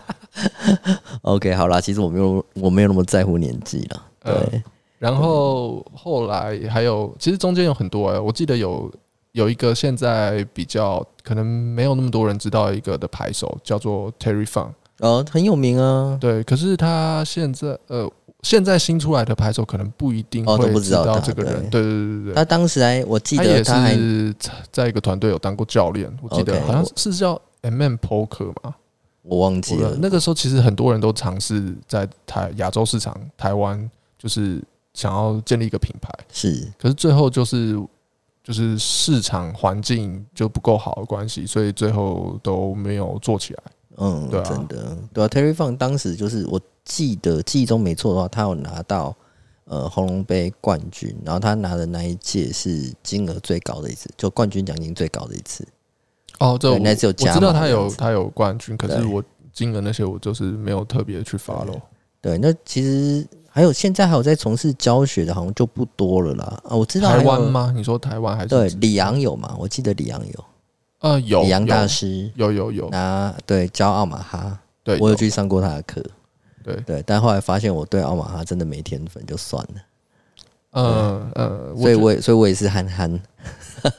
[1.22, 4.04] OK，好啦，其实我没有我没有那么在乎年纪了。
[4.24, 4.64] 对、呃，
[4.98, 8.92] 然后后来还有，其实中间有很多哎、欸，我记得有
[9.32, 16.18] 有一个现在比较可能没有那么多人知道一个的牌手叫做 Terry Funk 哦，很有名啊。
[16.20, 18.12] 对，可是他现在呃，
[18.42, 21.54] 现在新出来的牌手可能不一定会知道这个人。
[21.54, 24.36] 哦、对，对对对对，他当时还我记得他也是
[24.72, 28.76] 在一个团队有当过教练，我记得好像是叫 MM Poker 嘛。
[29.22, 34.64] 我忘记了，那个时候其实很多人都尝试在台亚洲市场，台湾就是
[34.94, 37.78] 想要建立一个品牌，是，可是最后就是
[38.50, 43.64] 就是市场环境就不够好的关系，所以最后都没有做起来。
[43.98, 49.16] 嗯，对啊，真的，对啊，Terry Funk 当时就是我记得记忆中没错的话，他有拿到
[49.66, 55.64] 呃红龙杯冠军，然后他拿的那一届是金额最高的一次，就冠军奖金最高的一次。
[56.40, 59.24] 哦，这我知道他有他有冠军，可是我
[59.54, 61.80] 金额那些我就是没有特别去 follow。
[62.20, 66.62] 对，那其实还有现在还有在从事教学的，好像就不多了啦。
[66.66, 67.74] 啊，我知道台湾吗？
[67.76, 69.56] 你说台湾还是对李昂有吗？
[69.60, 70.46] 我记得李昂有，
[71.00, 76.04] 呃，有李昂大师有有有拿对教奥马哈，对我有去上过他的课，
[76.64, 79.82] 对对，但后来发现我对奥马哈真的没天分，就算了。
[80.72, 83.20] 嗯嗯，所以我也所以我也是憨憨。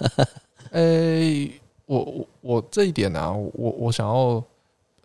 [0.73, 1.53] 诶。
[1.91, 4.41] 我我我这一点呢、啊，我我想要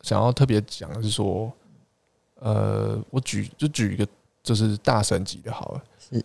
[0.03, 1.51] 想要特别讲的是说，
[2.35, 4.07] 呃，我举就举一个
[4.45, 6.23] 就是大神级的好了，是，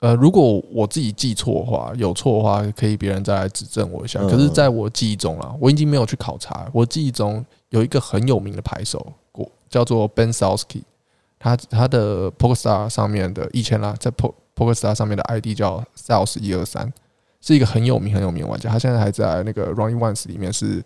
[0.00, 4.20] 呃，如果我自己记错的话，有错的话，可以别人再来指正我一下。
[4.22, 10.82] 可是在我记忆中啊，我已经没有去考察，我记忆中有一个很有名的牌手，过叫做 Ben Salsky，
[11.38, 14.10] 他他的 PokerStars 上面的以前啦，在
[14.56, 16.90] PokerStars 上面的 ID 叫 Saus 一二三。
[17.44, 20.80] 是一个很有名很有名的玩家，他现在还在那个 Running Ones 里面是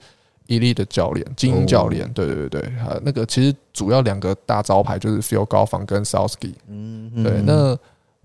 [0.49, 2.11] Elite 的教练，精英教练。
[2.13, 6.55] 对对对对，呃，那个其实主要两个大招牌就是 Phil 高仿跟 s a u s k y。
[6.69, 7.43] 嗯，对。
[7.45, 7.77] 那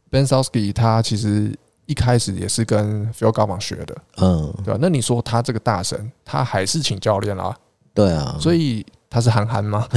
[0.09, 4.79] Ben s a u s k y 他其实一开始也是跟 Phil 高仿学的，嗯，对吧？
[4.81, 7.55] 那你说他这个大神，他还是请教练啦？
[7.93, 9.87] 对啊，所以他是憨憨吗？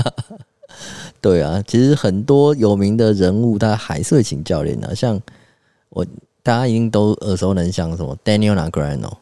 [1.20, 5.20] 对啊，其实很多有名的人物他还是会请教练的，像
[5.90, 6.06] 我。
[6.44, 9.12] 大家一定都耳熟能详，什么 Daniel Negreanu？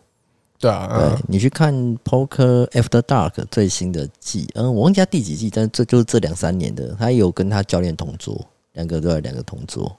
[0.60, 8.38] 对啊，对，你去看 Poker After Dark 最新的季，嗯，我忘记他第几季，但这就是这两三年的，他有跟他教练同桌，
[8.74, 9.90] 两个都有两个同桌。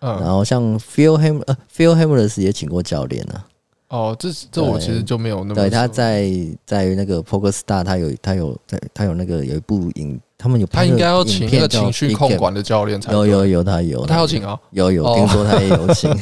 [0.00, 3.44] 嗯，然后像 Phil Ham 呃 Phil Hellmuth 也请过教练啊。
[3.88, 6.30] 哦，这这我其实就没有那么对，他在
[6.66, 10.18] 在那个 Poker Star，他有他有在他有那个有一部影。
[10.40, 14.56] 他们有他应该要请一个情绪控管的教练才有有有他有、哦、他要请啊。
[14.70, 16.16] 有有听说他也有请，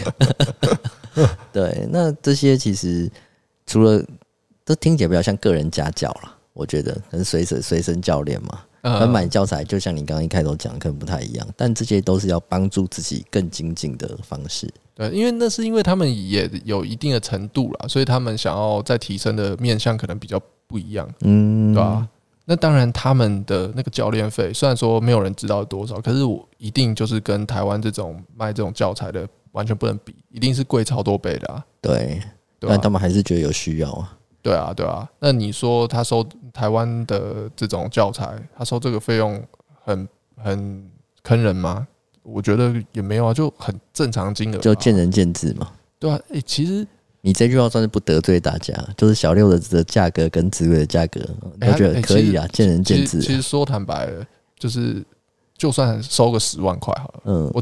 [1.52, 3.10] 对，那这些其实
[3.66, 4.02] 除了
[4.64, 8.62] 都听起来比较像个人家教啦，我觉得可能随身随身教练嘛，
[9.00, 14.72] 跟买教材就像你刚刚一开头讲可能不太一样，但这些都是要帮助自己更精进的方式。
[14.94, 22.08] 对，因为那是因为他们也有一定的程度啦，所以他们想要再提升的面向可能比较不一样，嗯，对吧？
[22.48, 31.66] 那当然，他们的那个教练费虽然说没有人知道多少，可是我一定就是跟台湾这种卖这种教材的完全不能比，一定是贵超多倍的啊。
[31.80, 32.22] 对，
[32.68, 34.16] 但他们还是觉得有需要啊。
[34.42, 35.08] 对啊，对啊。
[35.18, 39.42] 那你说他收台湾的这种教材，他收这个费用
[39.84, 40.90] 很很
[41.22, 41.86] 坑人吗？
[42.22, 45.70] 我觉得也没有啊，就很正常金额，就见仁见智嘛。
[45.98, 46.86] 对啊，诶，其实。
[47.22, 51.20] 你这句话算是不得罪大家，就是小六的的价格跟紫薇的价格，
[51.60, 53.20] 我觉得可以啊，见仁见智。
[53.20, 54.24] 其实说坦白了，
[54.56, 55.04] 就是
[55.58, 57.60] 就算收个十万块好了，嗯，我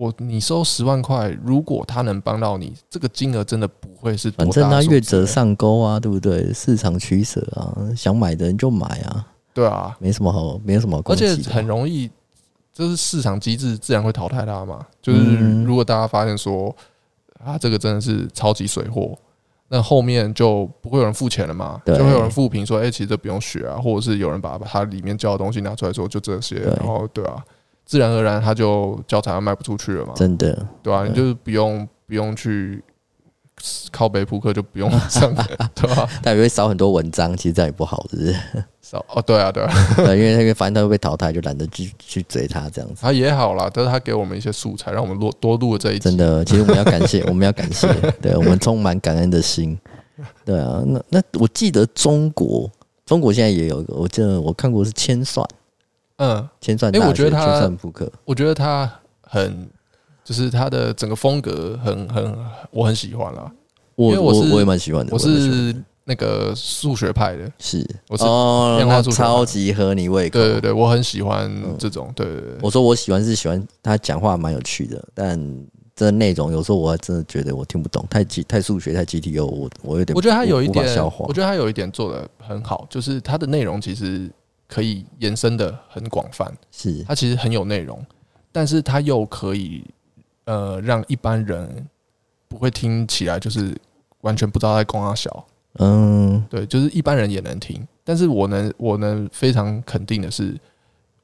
[0.00, 6.50] 我你收十万块，如果他能帮到你，这个金额真的不会是反正他月折上钩啊，对不对？
[6.54, 12.10] 市场取舍啊，想买的人就买啊，对啊，没什么好，没有什么好，而且很容易，
[12.72, 14.86] 就是市场机制自然会淘汰他嘛。
[15.02, 16.74] 就是如果大家发现说。
[17.42, 19.18] 啊，这个真的是超级水货，
[19.68, 21.80] 那后面就不会有人付钱了嘛？
[21.86, 27.42] 就会有人负评说，哎、欸，其实这不用学啊，或者是有人把它里面教的东西拿出来说，就这些，然后对啊，
[27.90, 30.12] 自然而然他就教材卖不出去了嘛。
[30.14, 32.80] 真的，对啊，你就是不用不用去。
[33.92, 35.34] 靠北扑克就不用上，
[35.76, 36.08] 对吧？
[36.22, 38.34] 但也会少很多文章，其实这样也不好，是不是？
[38.80, 43.02] 少哦，对啊，对啊， 对，因为那个反正他会被淘汰，就懒得去去追他这样子。
[43.02, 46.08] 他也好啦，但是他给我们一些素材，让我们录多录了这一集。
[46.08, 47.86] 真的，其实我们要感谢， 我们要感谢，
[48.22, 49.78] 对我们充满感恩的心。
[50.42, 52.70] 对啊，那那我记得中国，
[53.04, 55.46] 中国现在也有一个，我记得我看过是千算
[56.20, 58.90] 嗯，千算大学，我觉得他千算扑克，我觉得他
[59.22, 59.66] 很，
[60.22, 62.36] 就是他的整个风格很很，
[62.70, 63.50] 我很喜欢啦。
[63.94, 68.24] 我因为我是我也蛮喜欢的，我是那个数学派的，是，我是
[68.76, 70.38] 变化数学，超级合你胃口。
[70.38, 72.12] 对对对，我很喜欢这种。
[72.14, 75.66] 对对对，我说我喜欢是喜欢他讲话蛮有趣的，但
[75.96, 80.84] 这内容有时候我还真的觉得我听不懂，太机太数学太 GTO，我我有点我觉得他有一点，
[81.18, 84.30] 我觉得他有一点做的很好，就是他的内容其实。
[84.70, 87.02] 可以延伸的很广泛，是。
[87.02, 88.00] 它其实很有内容，
[88.52, 89.84] 但是它又可以
[90.44, 91.84] 呃让一般人
[92.46, 93.76] 不会听起来就是
[94.20, 95.44] 完全不知道在公阿小，
[95.80, 100.56] 嗯，对，就是一般人也能听，但是我能我能非常肯定的是，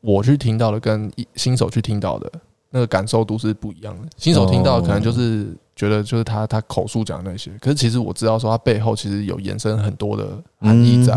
[0.01, 2.28] 我去听到的跟新手去听到的
[2.70, 4.09] 那个感受度是不一样的。
[4.16, 11.14] 新手听到可能就是觉得就是他他口述讲那些，可是其实我知道说他背后其实有延伸很多的含义在，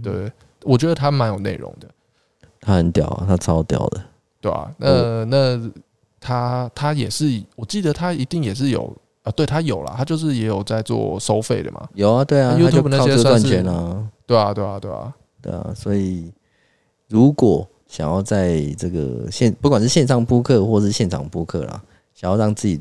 [0.00, 0.30] 对。
[0.64, 1.88] 我觉得他蛮有内容的，
[2.60, 4.00] 他很屌啊，他超屌的，
[4.40, 5.70] 对啊，那那
[6.20, 16.32] 他他也是，我记得他一定也是有啊，对他有啦，他就是也有在做收费的嘛，有啊，对啊，YouTube 那些赚钱啊，对啊，对啊，对啊，对啊，所以
[17.08, 21.82] 如果想要在这个线，不管是线上扑克或是现场扑克啦，
[22.14, 22.80] 想要让自己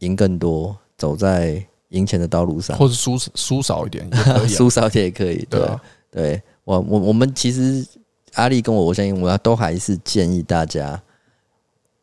[0.00, 6.42] 赢更多，走在赢钱的道路上，或者输输少一点也可以，啊， 输少一点也可以，对啊，对。
[6.68, 7.86] 我我我们其实
[8.34, 11.02] 阿力跟我，我相信我要都还是建议大家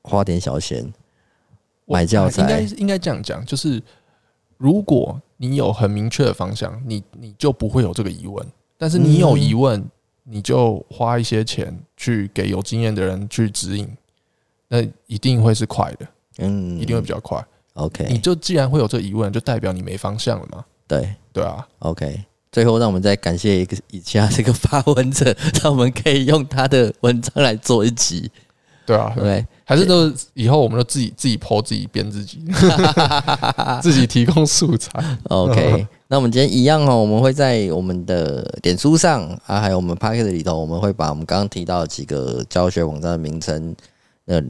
[0.02, 0.92] 花点小钱
[1.86, 2.42] 买教材。
[2.42, 3.80] 应该应该这样讲，就是
[4.58, 8.44] 如果你有很明确的方向，你你就不会有这个疑问。
[8.76, 9.88] 但是你有疑问，
[10.24, 13.88] 你就花一些钱去给有经验的人去指引，
[14.68, 16.08] 那一定会是快的，
[16.40, 17.46] 嗯，一定会比较快。
[17.76, 20.66] OK，你就既然会有这疑问，就代表你没方向了嘛？
[20.88, 22.26] 对对啊，OK。
[22.56, 28.32] 最后，让我们再感谢一个以下这个发文者，让我们可以用他的文章来做一集。
[28.86, 32.40] 对啊，对，还是都以后我们都自己自己 po 自己编自己，
[33.84, 35.04] 自己提供素材。
[35.24, 43.76] OK，那我们今天一样哦，我们会在我们的脸书上啊，还有我们 Podcast 里头，我们会把我们刚刚提到的几个教学网站的名称
[44.28, 44.42] 的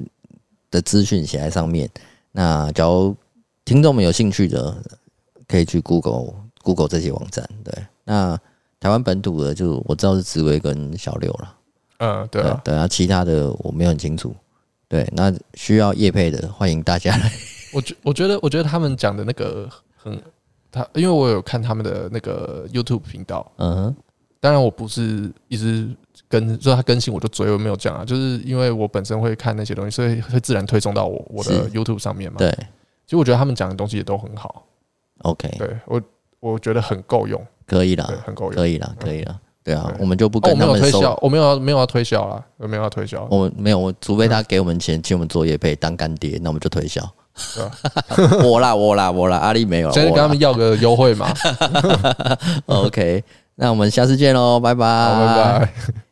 [0.69, 1.89] 的资讯写在上面。
[2.31, 3.15] 那假如
[3.63, 4.77] 听众们有兴趣的，
[5.47, 7.73] 可以去 Google Google 这些网站，对。
[8.05, 8.39] 那
[8.79, 11.55] 台湾本土的就我知道是紫薇跟小六了，
[11.97, 14.33] 嗯，对啊，对啊，其他的我没有很清楚。
[14.87, 17.31] 对，那需要叶配的，欢迎大家来。
[17.73, 20.21] 我觉我觉得我觉得他们讲的那个很，
[20.71, 23.95] 他因为我有看他们的那个 YouTube 频道，嗯哼，
[24.39, 25.89] 当然我不是一直
[26.29, 32.37] 跟，说他更新我就追，我没有讲啊，就是因为我本身会看那些东西，所以会自然推送到我我的 YouTube 上面嘛。
[32.37, 34.63] 对，其实我觉得他们讲的东西也都很好。
[35.23, 36.01] OK，对我
[36.39, 37.43] 我觉得很够用。
[37.65, 39.39] 可以了，很够用，可以了，可以了。
[39.63, 43.27] 对啊，我们就不跟他们推销，我没有没有要推销了，我没有要推销。
[43.31, 47.01] 我们没有，我除非他给我们钱，请我们做业配当干爹，那我们就推销。
[48.45, 51.33] 我啦，我啦，我啦，阿力没有，先跟他们要个优惠嘛。
[52.67, 53.23] OK，
[53.55, 56.03] 那我们下次见喽，拜拜，拜拜。